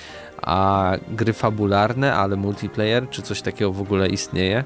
A 0.42 0.92
gry 1.08 1.32
fabularne, 1.32 2.14
ale 2.14 2.36
multiplayer, 2.36 3.08
czy 3.10 3.22
coś 3.22 3.42
takiego 3.42 3.72
w 3.72 3.80
ogóle 3.80 4.08
istnieje? 4.08 4.64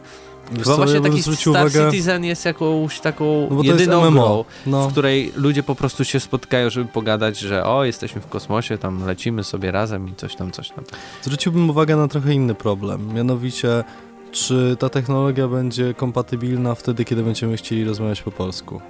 Chyba 0.58 0.76
właśnie 0.76 1.00
taki 1.00 1.22
Star 1.22 1.48
uwagę, 1.50 1.90
Citizen 1.90 2.24
jest 2.24 2.44
jakąś 2.44 3.00
taką 3.00 3.48
no 3.50 3.62
jedyną 3.62 4.10
grą, 4.10 4.44
No. 4.66 4.88
w 4.88 4.92
której 4.92 5.32
ludzie 5.36 5.62
po 5.62 5.74
prostu 5.74 6.04
się 6.04 6.20
spotkają, 6.20 6.70
żeby 6.70 6.88
pogadać, 6.92 7.38
że 7.38 7.64
o, 7.64 7.84
jesteśmy 7.84 8.20
w 8.20 8.26
kosmosie, 8.26 8.78
tam 8.78 9.06
lecimy 9.06 9.44
sobie 9.44 9.70
razem 9.70 10.08
i 10.08 10.14
coś 10.14 10.36
tam, 10.36 10.50
coś 10.52 10.70
tam. 10.70 10.84
Zwróciłbym 11.22 11.70
uwagę 11.70 11.96
na 11.96 12.08
trochę 12.08 12.34
inny 12.34 12.54
problem, 12.54 13.14
mianowicie 13.14 13.84
czy 14.32 14.76
ta 14.78 14.88
technologia 14.88 15.48
będzie 15.48 15.94
kompatybilna 15.94 16.74
wtedy, 16.74 17.04
kiedy 17.04 17.22
będziemy 17.22 17.56
chcieli 17.56 17.84
rozmawiać 17.84 18.22
po 18.22 18.30
polsku? 18.30 18.80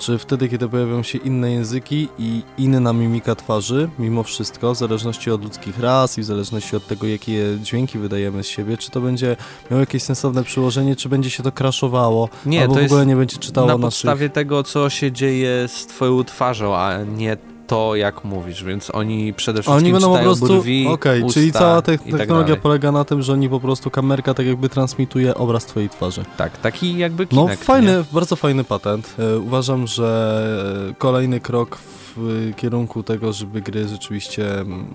Czy 0.00 0.18
wtedy, 0.18 0.48
kiedy 0.48 0.68
pojawią 0.68 1.02
się 1.02 1.18
inne 1.18 1.52
języki 1.52 2.08
i 2.18 2.42
inna 2.58 2.92
mimika 2.92 3.34
twarzy, 3.34 3.88
mimo 3.98 4.22
wszystko, 4.22 4.74
w 4.74 4.76
zależności 4.76 5.30
od 5.30 5.44
ludzkich 5.44 5.78
ras 5.78 6.18
i 6.18 6.20
w 6.20 6.24
zależności 6.24 6.76
od 6.76 6.86
tego, 6.86 7.06
jakie 7.06 7.58
dźwięki 7.62 7.98
wydajemy 7.98 8.42
z 8.42 8.46
siebie, 8.46 8.76
czy 8.76 8.90
to 8.90 9.00
będzie 9.00 9.36
miało 9.70 9.80
jakieś 9.80 10.02
sensowne 10.02 10.44
przyłożenie, 10.44 10.96
czy 10.96 11.08
będzie 11.08 11.30
się 11.30 11.42
to 11.42 11.52
crashowało, 11.52 12.28
Nie, 12.46 12.62
albo 12.62 12.74
to 12.74 12.80
w 12.80 12.84
ogóle 12.84 13.06
nie 13.06 13.16
będzie 13.16 13.36
czytało 13.36 13.66
na 13.66 13.72
naszych... 13.72 13.86
podstawie 13.86 14.30
tego, 14.30 14.62
co 14.62 14.90
się 14.90 15.12
dzieje 15.12 15.68
z 15.68 15.86
twoją 15.86 16.24
twarzą, 16.24 16.76
a 16.76 17.02
nie 17.02 17.36
to, 17.70 17.96
jak 17.96 18.24
mówisz, 18.24 18.64
więc 18.64 18.90
oni 18.94 19.32
przede 19.32 19.62
wszystkim 19.62 19.84
Oni 19.84 19.92
będą 19.92 20.16
po 20.16 20.22
prostu. 20.22 20.46
brwi, 20.46 20.86
Okej, 20.86 21.22
usta 21.22 21.40
czyli 21.40 21.52
cała 21.52 21.82
te 21.82 21.98
tak 21.98 22.06
technologia 22.06 22.46
dalej. 22.48 22.60
polega 22.62 22.92
na 22.92 23.04
tym, 23.04 23.22
że 23.22 23.32
oni 23.32 23.48
po 23.48 23.60
prostu 23.60 23.90
kamerka 23.90 24.34
tak 24.34 24.46
jakby 24.46 24.68
transmituje 24.68 25.34
obraz 25.34 25.66
twojej 25.66 25.88
twarzy. 25.88 26.24
Tak, 26.36 26.58
taki 26.58 26.98
jakby 26.98 27.26
No 27.32 27.42
Kinect, 27.44 27.64
fajny, 27.64 27.92
nie? 27.92 28.04
bardzo 28.12 28.36
fajny 28.36 28.64
patent. 28.64 29.14
E, 29.18 29.38
Uważam, 29.38 29.86
że 29.86 30.88
e, 30.90 30.94
kolejny 30.94 31.40
krok 31.40 31.78
w 32.16 32.48
e, 32.50 32.54
kierunku 32.54 33.02
tego, 33.02 33.32
żeby 33.32 33.60
gry 33.60 33.88
rzeczywiście 33.88 34.60
mm, 34.60 34.86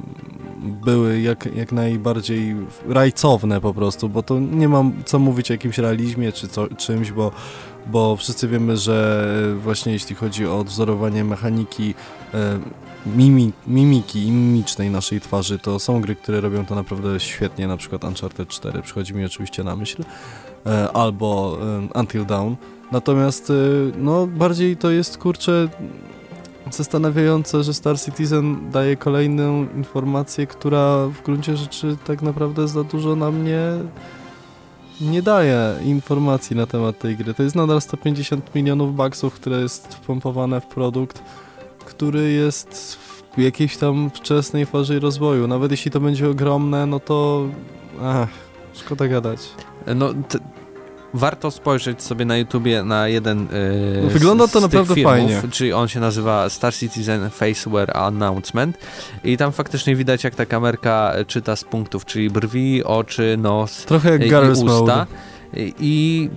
były 0.86 1.22
jak, 1.22 1.56
jak 1.56 1.72
najbardziej 1.72 2.56
rajcowne 2.90 3.62
po 3.62 3.74
prostu, 3.74 4.10
bo 4.10 4.24
to 4.24 4.40
nie 4.40 4.70
mam 4.70 4.94
co 5.06 5.20
mówić 5.20 5.52
o 5.52 5.54
jakimś 5.54 5.78
realizmie 5.78 6.32
czy 6.32 6.48
co, 6.48 6.68
czymś, 6.68 7.12
bo, 7.12 7.32
bo 7.88 8.16
wszyscy 8.16 8.48
wiemy, 8.48 8.78
że 8.78 9.26
właśnie 9.64 9.94
jeśli 9.94 10.16
chodzi 10.16 10.48
o 10.48 10.60
odwzorowanie 10.60 11.24
mechaniki 11.24 11.94
mimi, 13.06 13.52
mimiki 13.68 14.24
i 14.24 14.32
mimicznej 14.32 14.90
naszej 14.90 15.22
twarzy, 15.22 15.60
to 15.60 15.80
są 15.80 16.02
gry, 16.02 16.16
które 16.16 16.42
robią 16.42 16.66
to 16.66 16.76
naprawdę 16.76 17.20
świetnie, 17.20 17.68
na 17.68 17.78
przykład 17.78 18.04
Uncharted 18.04 18.50
4 18.50 18.82
przychodzi 18.82 19.14
mi 19.14 19.26
oczywiście 19.26 19.64
na 19.64 19.76
myśl, 19.76 20.04
e, 20.66 20.92
albo 20.92 21.58
e, 21.94 22.00
Until 22.00 22.26
Dawn. 22.26 22.56
Natomiast 22.92 23.50
e, 23.50 23.54
no 23.98 24.28
bardziej 24.28 24.78
to 24.78 24.92
jest 24.92 25.18
kurczę 25.18 25.68
zastanawiające, 26.72 27.64
że 27.64 27.74
Star 27.74 28.00
Citizen 28.00 28.72
daje 28.72 28.98
kolejną 28.98 29.68
informację, 29.76 30.48
która 30.48 31.08
w 31.08 31.24
gruncie 31.24 31.58
rzeczy 31.58 31.98
tak 32.08 32.22
naprawdę 32.22 32.68
za 32.68 32.84
dużo 32.84 33.16
nam 33.16 33.44
nie 33.44 33.62
nie 35.02 35.22
daje 35.22 35.76
informacji 35.84 36.56
na 36.56 36.68
temat 36.68 37.00
tej 37.00 37.18
gry. 37.18 37.34
To 37.34 37.44
jest 37.44 37.56
nadal 37.56 37.82
150 37.82 38.56
milionów 38.56 38.96
baksów, 38.96 39.34
które 39.34 39.62
jest 39.62 39.94
wpompowane 39.94 40.62
w 40.62 40.66
produkt, 40.66 41.22
który 41.86 42.32
jest 42.32 42.98
w 43.38 43.42
jakiejś 43.42 43.78
tam 43.78 44.10
wczesnej 44.10 44.66
fazie 44.66 45.00
rozwoju. 45.00 45.48
Nawet 45.48 45.72
jeśli 45.72 45.92
to 45.92 46.00
będzie 46.00 46.30
ogromne, 46.30 46.86
no 46.86 47.00
to 47.00 47.48
ach, 48.04 48.30
szkoda 48.74 49.08
gadać. 49.08 49.40
No, 49.96 50.14
warto 51.14 51.52
spojrzeć 51.52 52.04
sobie 52.04 52.26
na 52.26 52.38
YouTubie 52.38 52.84
na 52.84 53.08
jeden 53.08 53.48
yy, 54.04 54.10
Wygląda 54.10 54.48
to 54.48 54.62
naprawdę 54.62 54.96
filmów, 54.96 55.14
fajnie. 55.14 55.42
Czyli 55.52 55.74
on 55.74 55.88
się 55.88 56.00
nazywa 56.00 56.50
Star 56.50 56.74
Citizen 56.74 57.30
Faceware 57.30 57.98
Announcement 57.98 58.78
i 59.24 59.38
tam 59.38 59.52
faktycznie 59.52 59.96
widać 59.96 60.24
jak 60.24 60.36
ta 60.36 60.46
kamerka 60.46 61.14
czyta 61.28 61.56
z 61.56 61.64
punktów, 61.64 62.06
czyli 62.06 62.30
brwi, 62.30 62.84
oczy, 62.84 63.38
nos 63.38 63.86
Trochę 63.86 64.12
jak 64.12 64.22
i 64.26 64.62
usta. 64.64 65.08
I 65.80 66.30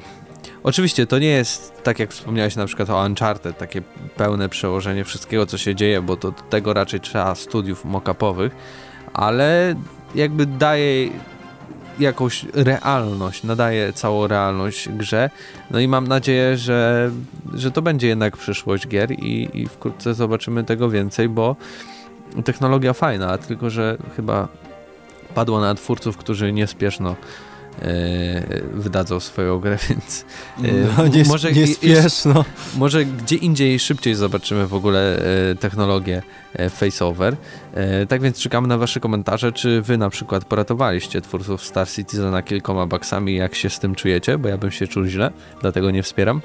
oczywiście 0.62 1.07
to 1.07 1.19
nie 1.19 1.29
jest 1.29 1.83
tak 1.83 1.99
jak 1.99 2.11
wspomniałeś 2.11 2.57
na 2.57 2.67
przykład 2.67 2.91
o 2.91 3.05
Uncharted, 3.05 3.59
takie 3.59 3.83
pełne 4.17 4.49
przełożenie 4.49 5.05
wszystkiego 5.05 5.47
co 5.47 5.59
się 5.59 5.75
dzieje, 5.75 6.03
bo 6.03 6.17
to 6.17 6.33
tego 6.33 6.73
raczej 6.73 7.00
trzeba 7.00 7.35
studiów 7.35 7.85
mock-upowych, 7.85 8.50
ale 9.12 9.75
jakby 10.15 10.47
daje 10.47 11.11
jakąś 11.99 12.47
realność, 12.55 13.43
nadaje 13.43 13.93
całą 13.93 14.27
realność 14.27 14.88
grze. 14.88 15.31
No 15.71 15.81
i 15.81 15.88
mam 15.88 16.09
nadzieję, 16.09 16.57
że, 16.57 17.11
że 17.55 17.71
to 17.71 17.83
będzie 17.83 18.09
jednak 18.09 18.37
przyszłość 18.37 18.88
gier 18.88 19.12
i, 19.12 19.50
i 19.55 19.69
wkrótce 19.69 20.15
zobaczymy 20.15 20.65
tego 20.65 20.91
więcej, 20.91 21.29
bo 21.29 21.57
technologia 22.45 22.93
fajna, 22.93 23.38
tylko 23.38 23.71
że 23.71 23.97
chyba 24.17 24.49
padła 25.35 25.61
na 25.61 25.75
twórców, 25.75 26.17
którzy 26.17 26.53
niespieszno 26.53 27.17
wydadzą 28.73 29.21
swoją 29.21 29.59
grę, 29.59 29.79
więc 29.89 30.25
e, 30.65 30.69
no, 30.99 31.09
nie, 31.09 31.25
może, 31.25 31.53
nie 31.53 31.67
spiesz, 31.67 32.25
no. 32.25 32.45
może 32.77 33.05
gdzie 33.05 33.37
indziej 33.37 33.79
szybciej 33.79 34.15
zobaczymy 34.15 34.67
w 34.67 34.75
ogóle 34.75 35.19
e, 35.51 35.55
technologię 35.55 36.23
faceover. 36.71 37.37
Tak 38.09 38.23
więc 38.23 38.39
czekamy 38.39 38.69
na 38.69 38.79
wasze 38.79 39.01
komentarze, 39.01 39.53
czy 39.53 39.83
wy 39.83 39.99
na 39.99 40.11
przykład 40.11 40.45
poratowaliście 40.45 41.21
twórców 41.21 41.65
Star 41.65 41.89
Citizena 41.89 42.43
kilkoma 42.43 42.87
baksami, 42.87 43.37
jak 43.37 43.55
się 43.55 43.71
z 43.71 43.79
tym 43.79 43.95
czujecie, 43.95 44.39
bo 44.39 44.49
ja 44.49 44.59
bym 44.59 44.71
się 44.71 44.87
czuł 44.87 45.05
źle, 45.05 45.31
dlatego 45.61 45.91
nie 45.91 46.03
wspieram. 46.03 46.41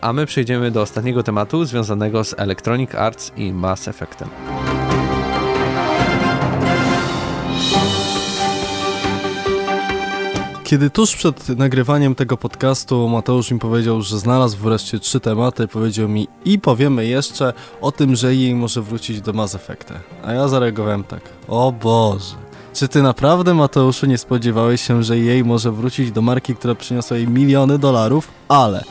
A 0.00 0.12
my 0.12 0.26
przejdziemy 0.26 0.70
do 0.70 0.82
ostatniego 0.82 1.22
tematu 1.22 1.64
związanego 1.64 2.24
z 2.24 2.34
Electronic 2.38 2.94
Arts 2.94 3.32
i 3.36 3.52
Mass 3.52 3.88
Effectem. 3.88 4.28
Kiedy 10.72 10.90
tuż 10.90 11.16
przed 11.16 11.48
nagrywaniem 11.48 12.14
tego 12.14 12.36
podcastu 12.36 13.08
Mateusz 13.08 13.50
mi 13.50 13.58
powiedział, 13.58 14.02
że 14.02 14.18
znalazł 14.18 14.58
wreszcie 14.58 14.98
trzy 14.98 15.20
tematy, 15.20 15.68
powiedział 15.68 16.08
mi 16.08 16.28
i 16.44 16.58
powiemy 16.58 17.06
jeszcze 17.06 17.52
o 17.80 17.92
tym, 17.92 18.16
że 18.16 18.34
jej 18.34 18.54
może 18.54 18.82
wrócić 18.82 19.20
do 19.20 19.32
Mass 19.32 19.54
Effecta. 19.54 19.94
A 20.24 20.32
ja 20.32 20.48
zareagowałem 20.48 21.04
tak, 21.04 21.20
o 21.48 21.72
Boże. 21.72 22.34
Czy 22.74 22.88
ty 22.88 23.02
naprawdę, 23.02 23.54
Mateuszu, 23.54 24.06
nie 24.06 24.18
spodziewałeś 24.18 24.80
się, 24.80 25.02
że 25.02 25.18
jej 25.18 25.44
może 25.44 25.72
wrócić 25.72 26.12
do 26.12 26.22
marki, 26.22 26.56
która 26.56 26.74
przyniosła 26.74 27.16
jej 27.16 27.28
miliony 27.28 27.78
dolarów? 27.78 28.28
Ale 28.48 28.84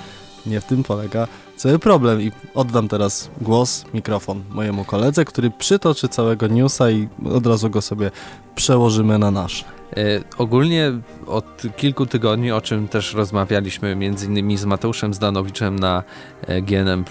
nie 0.45 0.61
w 0.61 0.65
tym 0.65 0.83
polega 0.83 1.27
cały 1.55 1.79
problem 1.79 2.21
i 2.21 2.31
oddam 2.55 2.87
teraz 2.87 3.29
głos, 3.41 3.85
mikrofon 3.93 4.43
mojemu 4.49 4.85
koledze, 4.85 5.25
który 5.25 5.51
przytoczy 5.51 6.07
całego 6.07 6.47
newsa 6.47 6.91
i 6.91 7.07
od 7.33 7.47
razu 7.47 7.69
go 7.69 7.81
sobie 7.81 8.11
przełożymy 8.55 9.17
na 9.17 9.31
nasze. 9.31 9.80
E, 9.97 10.21
ogólnie 10.37 10.91
od 11.27 11.63
kilku 11.77 12.05
tygodni, 12.05 12.51
o 12.51 12.61
czym 12.61 12.87
też 12.87 13.13
rozmawialiśmy 13.13 13.95
między 13.95 14.25
innymi 14.25 14.57
z 14.57 14.65
Mateuszem 14.65 15.13
Zdanowiczem 15.13 15.79
na 15.79 16.03
e, 16.41 16.61
GNM+, 16.61 17.05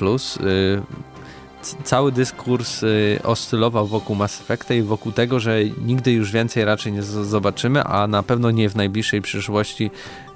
cały 1.85 2.13
dyskurs 2.13 2.83
y, 2.83 3.19
oscylował 3.25 3.87
wokół 3.87 4.17
Mass 4.17 4.41
Effecta 4.41 4.75
i 4.75 4.83
wokół 4.83 5.13
tego, 5.13 5.41
że 5.41 5.65
nigdy 5.65 6.13
już 6.13 6.33
więcej 6.33 6.65
raczej 6.65 6.93
nie 6.93 7.03
zobaczymy, 7.03 7.85
a 7.85 8.07
na 8.07 8.23
pewno 8.23 8.51
nie 8.51 8.69
w 8.69 8.77
najbliższej 8.77 9.23
przyszłości 9.23 9.91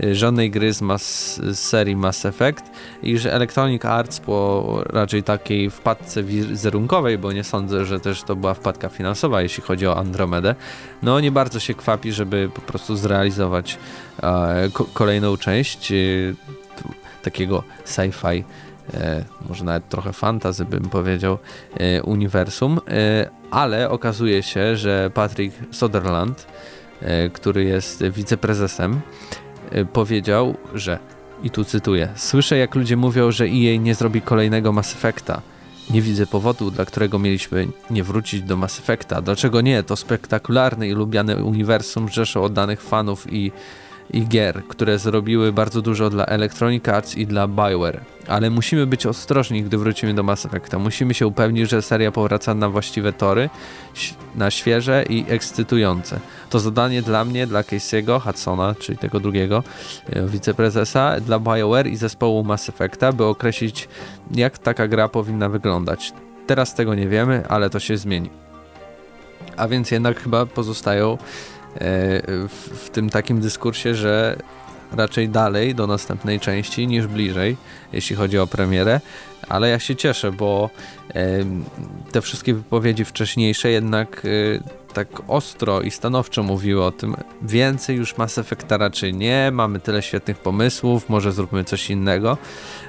y, 0.05 0.15
żadnej 0.15 0.51
gry 0.51 0.73
z, 0.73 0.83
mas, 0.83 1.35
z 1.37 1.59
serii 1.59 1.97
Mass 1.97 2.27
Effect 2.27 2.65
i 3.03 3.19
że 3.19 3.33
Electronic 3.33 3.85
Arts 3.85 4.21
po 4.21 4.83
raczej 4.87 5.23
takiej 5.23 5.71
wpadce 5.71 6.23
wizerunkowej, 6.23 7.19
bo 7.19 7.33
nie 7.33 7.45
sądzę, 7.45 7.85
że 7.85 8.01
też 8.01 8.23
to 8.23 8.37
była 8.37 8.55
wpadka 8.55 8.89
finansowa, 8.89 9.43
jeśli 9.43 9.63
chodzi 9.63 9.87
o 9.87 9.97
Andromedę, 9.97 10.55
no 11.03 11.21
nie 11.21 11.33
bardzo 11.33 11.61
się 11.61 11.75
kwapi, 11.75 12.13
żeby 12.13 12.51
po 12.55 12.61
prostu 12.61 12.97
zrealizować 12.97 13.79
kolejną 14.93 15.37
część 15.37 15.93
e, 15.93 15.95
takiego 17.23 17.63
sci-fi 17.85 18.45
może 19.49 19.65
nawet 19.65 19.89
trochę 19.89 20.13
fantazy 20.13 20.65
bym 20.65 20.83
powiedział, 20.83 21.39
e, 21.77 22.03
uniwersum, 22.03 22.81
e, 22.89 23.31
ale 23.51 23.91
okazuje 23.91 24.43
się, 24.43 24.77
że 24.77 25.11
Patrick 25.15 25.57
Sutherland, 25.71 26.47
e, 27.01 27.29
który 27.29 27.65
jest 27.65 28.05
wiceprezesem, 28.05 29.01
e, 29.71 29.85
powiedział, 29.85 30.55
że 30.75 30.99
i 31.43 31.51
tu 31.51 31.65
cytuję: 31.65 32.09
Słyszę, 32.17 32.57
jak 32.57 32.75
ludzie 32.75 32.97
mówią, 32.97 33.31
że 33.31 33.45
EA 33.45 33.79
nie 33.79 33.95
zrobi 33.95 34.23
kolejnego 34.23 34.73
Mass 34.73 34.93
Effecta. 34.93 35.43
Nie 35.91 36.03
widzę 36.03 36.27
powodu, 36.27 36.71
dla 36.71 36.85
którego 36.85 37.19
mieliśmy 37.19 37.69
nie 37.91 38.05
wrócić 38.05 38.43
do 38.43 38.57
Mass 38.57 38.79
Effecta. 38.79 39.23
Dlaczego 39.23 39.61
nie? 39.61 39.83
To 39.83 39.97
spektakularny 39.97 40.89
i 40.89 40.93
lubiany 40.93 41.45
uniwersum 41.45 42.09
rzeszą 42.09 42.43
oddanych 42.43 42.83
fanów 42.83 43.33
i 43.33 43.53
i 44.11 44.27
gier, 44.29 44.63
które 44.69 44.99
zrobiły 44.99 45.53
bardzo 45.53 45.83
dużo 45.83 46.11
dla 46.11 46.27
Electronic 46.27 46.89
Arts 46.89 47.17
i 47.17 47.27
dla 47.27 47.49
Bioware. 47.49 48.01
Ale 48.27 48.51
musimy 48.51 48.87
być 48.87 49.07
ostrożni, 49.07 49.63
gdy 49.63 49.79
wrócimy 49.79 50.15
do 50.15 50.23
Mass 50.23 50.47
Effecta. 50.47 50.79
Musimy 50.79 51.15
się 51.15 51.27
upewnić, 51.27 51.71
że 51.71 51.83
seria 51.83 52.13
powraca 52.13 52.55
na 52.55 52.69
właściwe 52.69 53.13
tory, 53.13 53.51
na 54.35 54.51
świeże 54.51 55.05
i 55.09 55.25
ekscytujące. 55.29 56.21
To 56.51 56.61
zadanie 56.61 57.03
dla 57.03 57.25
mnie, 57.25 57.47
dla 57.47 57.63
Casey'ego, 57.63 58.21
Hudsona, 58.21 58.75
czyli 58.75 58.99
tego 58.99 59.21
drugiego 59.21 59.63
e, 60.11 60.27
wiceprezesa, 60.27 61.21
dla 61.21 61.39
Bioware 61.39 61.87
i 61.87 61.97
zespołu 61.97 62.45
Mass 62.45 62.69
Effecta, 62.69 63.13
by 63.13 63.25
określić, 63.25 63.89
jak 64.31 64.59
taka 64.59 64.89
gra 64.89 65.09
powinna 65.09 65.49
wyglądać. 65.49 66.13
Teraz 66.47 66.75
tego 66.75 66.95
nie 66.95 67.09
wiemy, 67.09 67.45
ale 67.49 67.71
to 67.71 67.81
się 67.81 67.97
zmieni. 67.97 68.31
A 69.57 69.69
więc 69.69 69.91
jednak 69.91 70.21
chyba 70.21 70.47
pozostają 70.47 71.19
w, 71.81 72.71
w 72.73 72.91
tym 72.91 73.11
takim 73.11 73.41
dyskursie, 73.41 73.95
że 73.95 74.37
raczej 74.93 75.29
dalej 75.29 75.75
do 75.75 75.87
następnej 75.87 76.41
części 76.41 76.87
niż 76.87 77.07
bliżej, 77.07 77.57
jeśli 77.93 78.17
chodzi 78.17 78.39
o 78.39 78.47
premierę, 78.47 79.01
ale 79.49 79.69
ja 79.69 79.79
się 79.79 79.97
cieszę, 79.97 80.33
bo 80.33 80.71
te 82.13 82.21
wszystkie 82.21 82.55
wypowiedzi 82.55 83.05
wcześniejsze 83.05 83.71
jednak 83.71 84.23
e, 84.25 84.85
tak 84.95 85.09
ostro 85.29 85.81
i 85.81 85.91
stanowczo 85.91 86.43
mówiły 86.43 86.85
o 86.85 86.93
tym, 86.93 87.17
więcej 87.43 87.97
już 87.97 88.17
Mass 88.17 88.39
Effecta 88.39 88.77
raczej 88.77 89.15
nie, 89.15 89.51
mamy 89.53 89.81
tyle 89.81 90.03
świetnych 90.03 90.39
pomysłów, 90.39 91.09
może 91.09 91.33
zróbmy 91.33 91.65
coś 91.65 91.91
innego, 91.91 92.39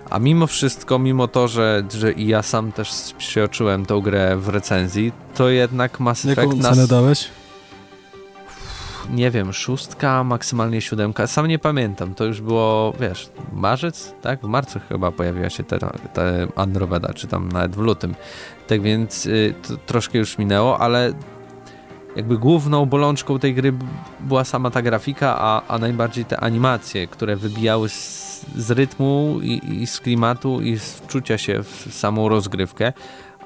a 0.10 0.20
mimo 0.20 0.48
wszystko, 0.48 1.00
mimo 1.00 1.28
to, 1.28 1.48
że, 1.48 1.84
że 1.98 2.12
i 2.12 2.28
ja 2.28 2.42
sam 2.42 2.72
też 2.72 2.90
przeoczyłem 3.18 3.86
tą 3.86 4.02
grę 4.02 4.38
w 4.38 4.48
recenzji, 4.50 5.12
to 5.36 5.50
jednak 5.50 6.00
Mass 6.00 6.26
Effect 6.26 6.38
Jaką 6.38 6.56
nas... 6.56 6.88
dałeś? 6.88 7.28
Nie 9.14 9.32
wiem, 9.32 9.54
szóstka, 9.54 10.24
maksymalnie 10.24 10.82
siódemka. 10.82 11.28
Sam 11.28 11.48
nie 11.48 11.60
pamiętam, 11.60 12.16
to 12.16 12.26
już 12.26 12.42
było, 12.42 12.94
wiesz, 13.00 13.30
marzec, 13.54 14.14
tak? 14.22 14.42
W 14.42 14.48
marcu 14.48 14.80
chyba 14.90 15.12
pojawiła 15.12 15.50
się 15.50 15.64
ta, 15.64 15.80
ta 16.14 16.22
Andromeda, 16.56 17.14
czy 17.14 17.28
tam 17.28 17.52
nawet 17.52 17.76
w 17.76 17.80
lutym. 17.80 18.16
Tak 18.68 18.82
więc 18.82 19.26
y, 19.26 19.54
troszkę 19.86 20.18
już 20.18 20.38
minęło, 20.38 20.80
ale 20.80 21.14
jakby 22.16 22.38
główną 22.38 22.86
bolączką 22.86 23.40
tej 23.40 23.54
gry 23.54 23.74
była 24.20 24.44
sama 24.44 24.72
ta 24.72 24.82
grafika, 24.82 25.36
a, 25.40 25.62
a 25.68 25.78
najbardziej 25.78 26.26
te 26.26 26.40
animacje, 26.40 27.08
które 27.08 27.36
wybijały 27.36 27.90
z, 27.90 28.46
z 28.56 28.72
rytmu 28.72 29.40
i, 29.42 29.82
i, 29.82 29.88
z 29.88 30.00
klimatu 30.00 30.62
i 30.62 30.80
z 30.80 30.94
wczucia 30.94 31.38
się 31.38 31.64
w 31.64 31.94
samą 31.94 32.30
rozgrywkę, 32.30 32.94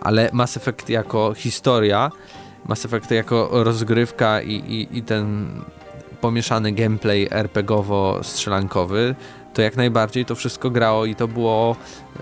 ale 0.02 0.30
Mass 0.34 0.58
Effect 0.58 0.90
jako 0.90 1.34
historia 1.34 2.12
Mass 2.68 2.86
Effect 2.86 3.12
jako 3.12 3.50
rozgrywka 3.52 4.42
i, 4.42 4.54
i, 4.54 4.98
i 4.98 5.04
ten 5.04 5.48
pomieszany 6.22 6.72
gameplay 6.72 7.28
RPGowo-strzelankowy, 7.30 9.16
to 9.54 9.62
jak 9.62 9.78
najbardziej 9.78 10.26
to 10.26 10.36
wszystko 10.36 10.70
grało 10.70 11.06
i 11.06 11.16
to 11.16 11.28
było 11.28 11.76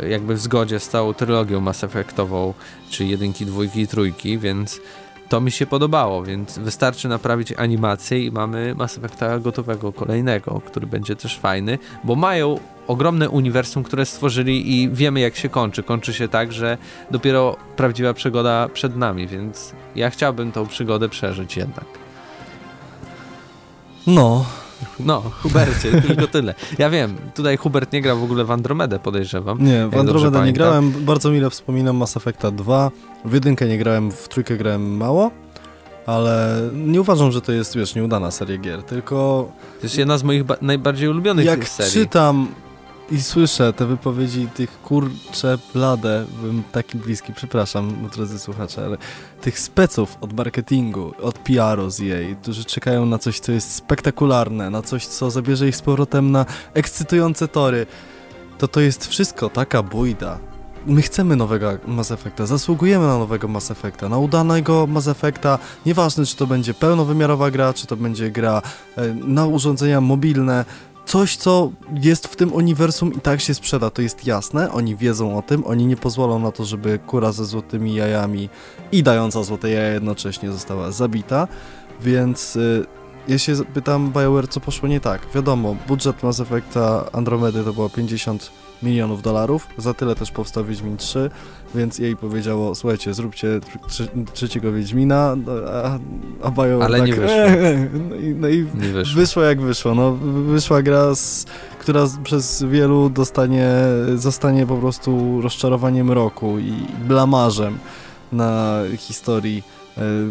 jakby 0.10 0.36
w 0.36 0.40
zgodzie 0.40 0.80
z 0.80 0.90
całą 0.90 1.14
trylogią 1.14 1.62
Mass 1.62 1.84
Effectową, 1.84 2.54
czy 2.90 3.06
jedynki, 3.06 3.46
dwójki 3.46 3.82
i 3.82 3.88
trójki, 3.88 4.38
więc 4.38 4.82
to 5.30 5.42
mi 5.42 5.52
się 5.52 5.66
podobało, 5.66 6.24
więc 6.24 6.58
wystarczy 6.58 7.08
naprawić 7.08 7.54
animację 7.54 8.26
i 8.26 8.32
mamy 8.32 8.76
Mass 8.76 8.98
Effecta 8.98 9.40
gotowego 9.40 9.94
kolejnego, 9.94 10.62
który 10.66 10.88
będzie 10.88 11.16
też 11.16 11.40
fajny, 11.40 11.80
bo 12.04 12.16
mają 12.16 12.60
ogromne 12.88 13.30
uniwersum, 13.30 13.84
które 13.84 14.06
stworzyli 14.06 14.74
i 14.84 14.90
wiemy 14.90 15.20
jak 15.20 15.36
się 15.36 15.50
kończy. 15.50 15.84
Kończy 15.84 16.14
się 16.14 16.28
tak, 16.28 16.54
że 16.54 16.78
dopiero 17.12 17.56
prawdziwa 17.76 18.14
przygoda 18.14 18.70
przed 18.74 18.96
nami, 18.98 19.28
więc 19.28 19.72
ja 19.96 20.10
chciałbym 20.10 20.52
tą 20.52 20.68
przygodę 20.68 21.10
przeżyć 21.10 21.58
jednak. 21.58 21.86
No. 24.08 24.46
No, 25.00 25.22
Hubercie, 25.42 26.02
tylko 26.02 26.28
tyle. 26.28 26.54
Ja 26.78 26.90
wiem, 26.90 27.16
tutaj 27.36 27.58
Hubert 27.58 27.94
nie 27.94 28.02
grał 28.02 28.20
w 28.20 28.24
ogóle 28.24 28.46
w 28.46 28.52
Andromedę, 28.52 29.00
podejrzewam. 29.00 29.64
Nie, 29.66 29.88
w 29.88 29.98
Andromedę 29.98 30.46
nie 30.46 30.54
grałem, 30.54 30.92
bardzo 30.92 31.30
mile 31.32 31.50
wspominam 31.50 31.98
Mass 31.98 32.18
Effecta 32.18 32.52
2. 32.52 32.92
W 33.26 33.34
jedynkę 33.34 33.68
nie 33.68 33.78
grałem, 33.78 34.12
w 34.12 34.28
trójkę 34.28 34.58
grałem 34.58 34.98
mało. 34.98 35.32
ale 36.06 36.62
nie 36.74 37.02
uważam, 37.02 37.32
że 37.32 37.42
to 37.42 37.52
jest, 37.52 37.76
wiesz, 37.76 37.96
nieudana 37.96 38.32
seria 38.32 38.58
gier, 38.58 38.84
tylko 38.84 39.16
To 39.80 39.84
jest 39.86 39.98
jedna 39.98 40.18
z 40.18 40.24
moich 40.24 40.44
ba- 40.44 40.58
najbardziej 40.62 41.10
ulubionych 41.10 41.46
jak 41.46 41.68
serii. 41.70 41.94
czytam 41.94 42.48
i 43.12 43.22
słyszę 43.22 43.74
te 43.74 43.86
wypowiedzi 43.86 44.48
tych 44.48 44.82
kurcze 44.82 45.58
blade, 45.74 46.26
bym 46.42 46.64
taki 46.72 46.98
bliski, 46.98 47.34
przepraszam, 47.34 48.10
drodzy 48.14 48.40
słuchacze, 48.40 48.86
ale 48.86 48.98
tych 49.42 49.60
speców 49.60 50.18
od 50.22 50.34
marketingu, 50.34 51.14
od 51.22 51.40
PR-u 51.40 51.90
z 51.90 52.00
jej, 52.00 52.36
którzy 52.36 52.66
czekają 52.66 53.06
na 53.06 53.18
coś, 53.18 53.40
co 53.40 53.52
jest 53.52 53.76
spektakularne, 53.76 54.70
na 54.70 54.82
coś, 54.82 55.06
co 55.06 55.32
zabierze 55.32 55.68
ich 55.68 55.76
z 55.76 55.82
powrotem 55.82 56.32
na 56.32 56.46
ekscytujące 56.74 57.48
tory, 57.48 57.86
to 58.58 58.68
to 58.68 58.80
jest 58.80 59.08
wszystko 59.08 59.50
taka 59.50 59.84
bójda. 59.84 60.40
My 60.86 61.02
chcemy 61.02 61.36
nowego 61.36 61.78
Mass 61.88 62.12
Effecta, 62.12 62.46
zasługujemy 62.46 63.08
na 63.08 63.18
nowego 63.18 63.48
Mass 63.48 63.72
Effecta, 63.72 64.10
na 64.10 64.18
udanego 64.18 64.88
Mass 64.88 65.08
Effecta, 65.08 65.60
nieważne 65.86 66.26
czy 66.26 66.36
to 66.36 66.48
będzie 66.48 66.74
pełnowymiarowa 66.74 67.52
gra, 67.52 67.74
czy 67.74 67.88
to 67.88 67.96
będzie 67.96 68.32
gra 68.32 68.62
e, 68.96 69.14
na 69.14 69.46
urządzenia 69.46 70.02
mobilne, 70.02 70.66
coś, 71.08 71.36
co 71.36 71.72
jest 72.02 72.28
w 72.28 72.36
tym 72.36 72.54
uniwersum 72.54 73.14
i 73.14 73.22
tak 73.22 73.42
się 73.42 73.54
sprzeda, 73.54 73.90
to 73.90 74.02
jest 74.02 74.28
jasne, 74.28 74.72
oni 74.72 74.96
wiedzą 74.96 75.38
o 75.38 75.42
tym, 75.42 75.66
oni 75.66 75.86
nie 75.86 75.98
pozwolą 75.98 76.40
na 76.40 76.52
to, 76.52 76.66
żeby 76.66 77.00
kura 77.00 77.32
ze 77.32 77.46
złotymi 77.46 77.96
jajami 77.96 78.50
i 78.92 79.04
dająca 79.04 79.44
złote 79.44 79.70
jaja 79.70 79.94
jednocześnie 79.94 80.52
została 80.52 80.92
zabita, 80.92 81.48
więc 82.02 82.56
y, 82.56 82.86
ja 83.28 83.38
się 83.38 83.56
pytam 83.74 84.12
BioWare, 84.12 84.48
co 84.48 84.60
poszło 84.60 84.90
nie 84.90 85.00
tak. 85.00 85.22
Wiadomo, 85.36 85.76
budżet 85.88 86.24
Mass 86.24 86.40
Effecta 86.40 87.12
Andromedy 87.12 87.64
to 87.64 87.74
było 87.74 87.90
50 87.90 88.52
milionów 88.84 89.22
dolarów, 89.22 89.68
za 89.78 89.94
tyle 89.94 90.16
też 90.16 90.32
powstał 90.32 90.66
Wiedźmin 90.66 90.98
3, 90.98 91.30
więc 91.76 92.00
jej 92.00 92.16
powiedziało, 92.16 92.76
słuchajcie, 92.76 93.14
zróbcie 93.14 93.48
tr- 93.90 94.24
trzeciego 94.34 94.72
Wiedźmina, 94.72 95.36
no, 95.46 95.52
a, 95.72 96.00
a 96.44 96.52
BioWare 96.52 96.84
Ale 96.84 96.98
tak, 97.00 97.08
nie 97.08 97.14
wyszło. 97.14 97.38
no 98.10 98.16
i, 98.16 98.36
no 98.36 98.48
i 98.48 98.58
Nie 98.58 98.90
wyszło. 98.94 99.16
Wyszło 99.22 99.44
jak 99.44 99.62
wyszło. 99.62 99.96
No, 99.96 100.12
wyszła 100.48 100.82
gra, 100.82 101.16
z, 101.16 101.46
która 101.80 102.02
przez 102.24 102.64
wielu 102.64 103.10
dostanie, 103.10 103.70
zostanie 104.16 104.66
po 104.66 104.76
prostu 104.78 105.42
rozczarowaniem 105.42 106.12
roku 106.12 106.60
i 106.60 106.74
blamarzem 107.08 107.78
na 108.32 108.80
historii, 108.98 109.64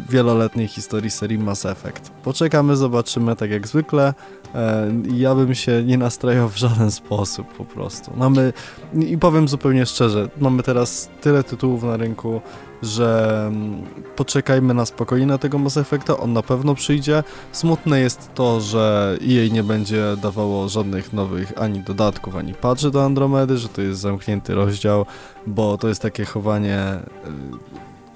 wieloletniej 0.09 0.68
historii 0.68 1.11
serii 1.11 1.38
Mass 1.38 1.66
Effect. 1.66 2.11
Poczekamy, 2.11 2.76
zobaczymy, 2.76 3.37
tak 3.37 3.50
jak 3.50 3.68
zwykle. 3.68 4.14
E, 4.55 4.92
ja 5.14 5.35
bym 5.35 5.55
się 5.55 5.83
nie 5.85 5.98
nastrajał 5.98 6.48
w 6.48 6.57
żaden 6.57 6.90
sposób 6.90 7.55
po 7.55 7.64
prostu. 7.64 8.11
Mamy, 8.16 8.52
i 8.94 9.18
powiem 9.18 9.48
zupełnie 9.48 9.87
szczerze, 9.87 10.29
mamy 10.38 10.62
teraz 10.62 11.11
tyle 11.20 11.44
tytułów 11.44 11.83
na 11.83 11.96
rynku, 11.96 12.40
że 12.83 13.44
mm, 13.48 13.83
poczekajmy 14.16 14.74
na 14.74 14.87
spokojnie 14.87 15.26
na 15.26 15.38
tego 15.38 15.59
Mass 15.59 15.76
Effecta, 15.76 16.16
on 16.16 16.33
na 16.33 16.42
pewno 16.42 16.74
przyjdzie. 16.74 17.22
Smutne 17.52 18.00
jest 18.00 18.31
to, 18.35 18.61
że 18.61 19.16
jej 19.20 19.52
nie 19.52 19.62
będzie 19.62 20.16
dawało 20.22 20.68
żadnych 20.68 21.12
nowych 21.12 21.52
ani 21.57 21.81
dodatków, 21.81 22.37
ani 22.37 22.55
patchy 22.55 22.90
do 22.90 23.05
Andromedy, 23.05 23.59
że 23.59 23.68
to 23.68 23.83
jest 23.83 24.00
zamknięty 24.00 24.55
rozdział, 24.55 25.07
bo 25.46 25.79
to 25.79 25.88
jest 25.88 26.02
takie 26.02 26.24
chowanie 26.24 27.00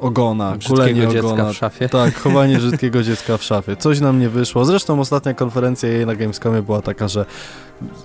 ogona, 0.00 0.56
kulenie 0.66 0.92
Brzydkiego 0.94 1.12
dziecka 1.12 1.28
ogona. 1.28 1.52
w 1.52 1.56
szafie. 1.56 1.88
Tak, 1.88 2.14
chowanie 2.18 2.58
brzydkiego 2.62 3.02
dziecka 3.02 3.36
w 3.36 3.42
szafie. 3.42 3.76
Coś 3.76 4.00
nam 4.00 4.20
nie 4.20 4.28
wyszło. 4.28 4.64
Zresztą 4.64 5.00
ostatnia 5.00 5.34
konferencja 5.34 5.88
jej 5.88 6.06
na 6.06 6.14
Gamescomie 6.14 6.62
była 6.62 6.82
taka, 6.82 7.08
że 7.08 7.24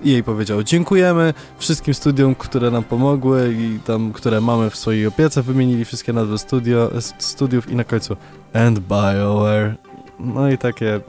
jej 0.04 0.24
powiedział 0.24 0.64
dziękujemy 0.64 1.34
wszystkim 1.58 1.94
studiom, 1.94 2.36
które 2.36 2.72
nam 2.72 2.84
pomogły 2.84 3.56
i 3.60 3.80
tam, 3.80 4.14
które 4.14 4.42
mamy 4.42 4.70
w 4.70 4.76
swojej 4.76 5.08
opiece, 5.08 5.42
wymienili 5.42 5.86
wszystkie 5.86 6.14
nazwy 6.14 6.38
studio, 6.38 6.92
studiów 7.20 7.70
i 7.72 7.76
na 7.76 7.84
końcu 7.84 8.16
and 8.54 8.80
BioWare. 8.80 9.76
No 10.20 10.50
i 10.50 10.58
takie 10.58 11.00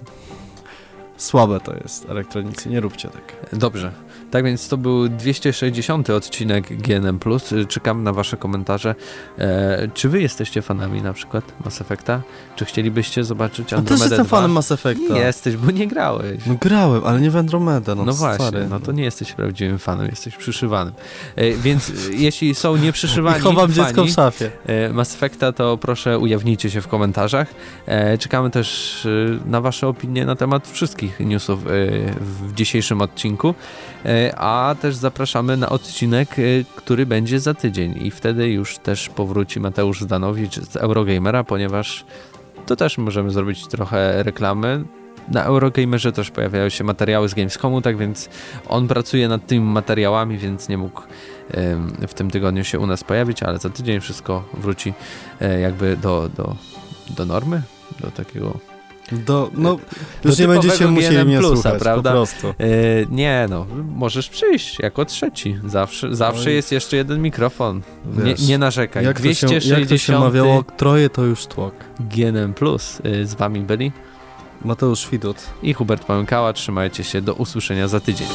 słabe 1.17 1.61
to 1.61 1.75
jest 1.75 2.11
elektronicy, 2.11 2.69
nie 2.69 2.81
róbcie 2.81 3.09
tak. 3.09 3.37
Dobrze. 3.53 3.93
Tak 4.31 4.45
więc 4.45 4.69
to 4.69 4.77
był 4.77 5.09
260 5.09 6.11
odcinek 6.11 6.77
GNM+. 6.83 7.19
Czekam 7.69 8.03
na 8.03 8.13
wasze 8.13 8.37
komentarze. 8.37 8.95
E, 9.39 9.89
czy 9.95 10.09
wy 10.09 10.23
jesteście 10.23 10.63
fanami 10.63 11.03
na 11.03 11.13
przykład 11.13 11.45
Mass 11.65 11.81
Effecta? 11.81 12.21
Czy 12.57 12.65
chcielibyście 12.65 13.25
zobaczyć 13.25 13.59
Ja 13.59 13.65
też 13.65 13.79
Andromedę 13.79 14.05
jestem 14.05 14.27
2? 14.27 14.37
fanem 14.37 14.51
Mass 14.53 14.73
Effecta. 14.73 15.15
Nie 15.15 15.21
jesteś, 15.21 15.57
bo 15.57 15.71
nie 15.71 15.87
grałeś. 15.87 16.41
No 16.47 16.55
grałem, 16.61 17.05
ale 17.05 17.21
nie 17.21 17.31
w 17.31 17.37
Andromedę, 17.37 17.95
no, 17.95 18.05
No, 18.05 18.13
właśnie, 18.13 18.47
stary. 18.49 18.67
no 18.71 18.81
to 18.81 18.93
nie 18.93 19.05
jesteś 19.05 19.33
prawdziwym 19.33 19.79
fanem, 19.79 20.07
jesteś 20.07 20.37
przyszywanym. 20.37 20.95
E, 21.37 21.51
więc 21.53 21.91
e, 21.91 21.93
jeśli 22.15 22.55
są 22.55 22.77
nieprzyszywani 22.77 23.41
chowam 23.45 23.73
fani 23.73 23.75
dziecko 23.75 24.05
w 24.05 24.11
szafie. 24.11 24.51
e, 24.67 24.93
Mass 24.93 25.15
Effecta, 25.15 25.53
to 25.53 25.79
proszę 25.79 26.19
ujawnijcie 26.19 26.71
się 26.71 26.81
w 26.81 26.89
komentarzach. 26.89 27.49
E, 27.87 28.19
czekamy 28.19 28.51
też 28.51 29.09
na 29.47 29.61
wasze 29.61 29.89
opinie 29.89 30.25
na 30.27 30.37
temat 30.37 30.69
wszystkich 30.69 31.21
newsów 31.21 31.65
w 32.21 32.53
dzisiejszym 32.55 33.01
odcinku, 33.01 33.55
a 34.37 34.77
też 34.81 34.95
zapraszamy 34.95 35.57
na 35.57 35.69
odcinek, 35.69 36.39
e, 36.39 36.43
który 36.77 37.07
będzie 37.07 37.41
za 37.41 37.55
tydzień 37.55 38.07
i 38.07 38.11
wtedy 38.11 38.49
już 38.49 38.79
też 38.79 39.09
powróci 39.09 39.61
Mateusz 39.61 40.01
Zdanowicz 40.01 40.61
z 40.61 40.77
Eurogamera, 40.77 41.45
ponieważ 41.45 42.05
to 42.67 42.77
też 42.77 42.99
możemy 42.99 43.31
zrobić 43.31 43.67
trochę 43.67 44.23
reklamy. 44.23 44.85
Na 45.29 45.45
Eurogamerze 45.45 46.13
też 46.13 46.31
pojawiają 46.31 46.69
się 46.69 46.85
materiały 46.85 47.29
z 47.29 47.35
Gamescomu, 47.35 47.83
tak 47.83 47.97
więc 47.97 48.29
on 48.69 48.89
pracuje 48.89 49.29
nad 49.29 49.47
tymi 49.47 49.67
materiałami, 49.67 50.39
więc 50.39 50.69
nie 50.69 50.79
mógł 50.79 51.03
w 52.09 52.15
tym 52.15 52.31
tygodniu 52.31 52.65
się 52.65 52.79
u 52.79 52.87
nas 52.87 53.05
pojawić, 53.05 53.43
ale 53.43 53.59
za 53.59 53.71
tydzień 53.71 54.01
wszystko 54.01 54.45
wróci 54.55 54.95
e, 55.41 55.61
jakby 55.61 55.97
do, 55.97 56.29
do, 56.37 56.57
do 57.17 57.27
normy, 57.27 57.63
do 58.01 58.11
takiego... 58.11 58.76
Do, 59.13 59.51
no, 59.55 59.79
już 60.25 60.39
nie 60.39 60.49
będziecie 60.49 60.87
musieli 60.87 61.25
mnie 61.25 61.39
plusa, 61.39 61.63
słuchać, 61.63 61.83
prawda? 61.83 62.11
po 62.11 62.17
prostu. 62.17 62.49
E, 62.49 62.55
nie 63.11 63.47
no, 63.51 63.67
możesz 63.95 64.29
przyjść 64.29 64.79
jako 64.79 65.05
trzeci, 65.05 65.59
zawsze, 65.67 66.15
zawsze 66.15 66.49
Oj. 66.49 66.55
jest 66.55 66.73
jeszcze 66.73 66.97
jeden 66.97 67.23
mikrofon, 67.23 67.83
nie, 68.17 68.25
Wiesz, 68.25 68.49
nie 68.49 68.59
narzekaj. 68.59 69.05
Jak 69.05 69.21
to, 69.21 69.23
się, 69.23 69.47
260 69.47 69.81
jak 69.81 69.89
to 69.89 69.99
się 69.99 70.19
mawiało, 70.19 70.65
troje 70.77 71.11
to 71.11 71.23
już 71.23 71.47
tłok. 71.47 71.75
GNM+, 72.01 72.55
e, 73.05 73.27
z 73.27 73.35
wami 73.35 73.61
byli 73.61 73.93
Mateusz 74.65 75.11
Widut. 75.11 75.37
i 75.63 75.75
Hubert 75.75 76.05
Pałękała, 76.05 76.53
trzymajcie 76.53 77.05
się, 77.05 77.23
do 77.23 77.35
usłyszenia 77.35 77.89
za 77.89 78.01
tydzień. 78.01 78.29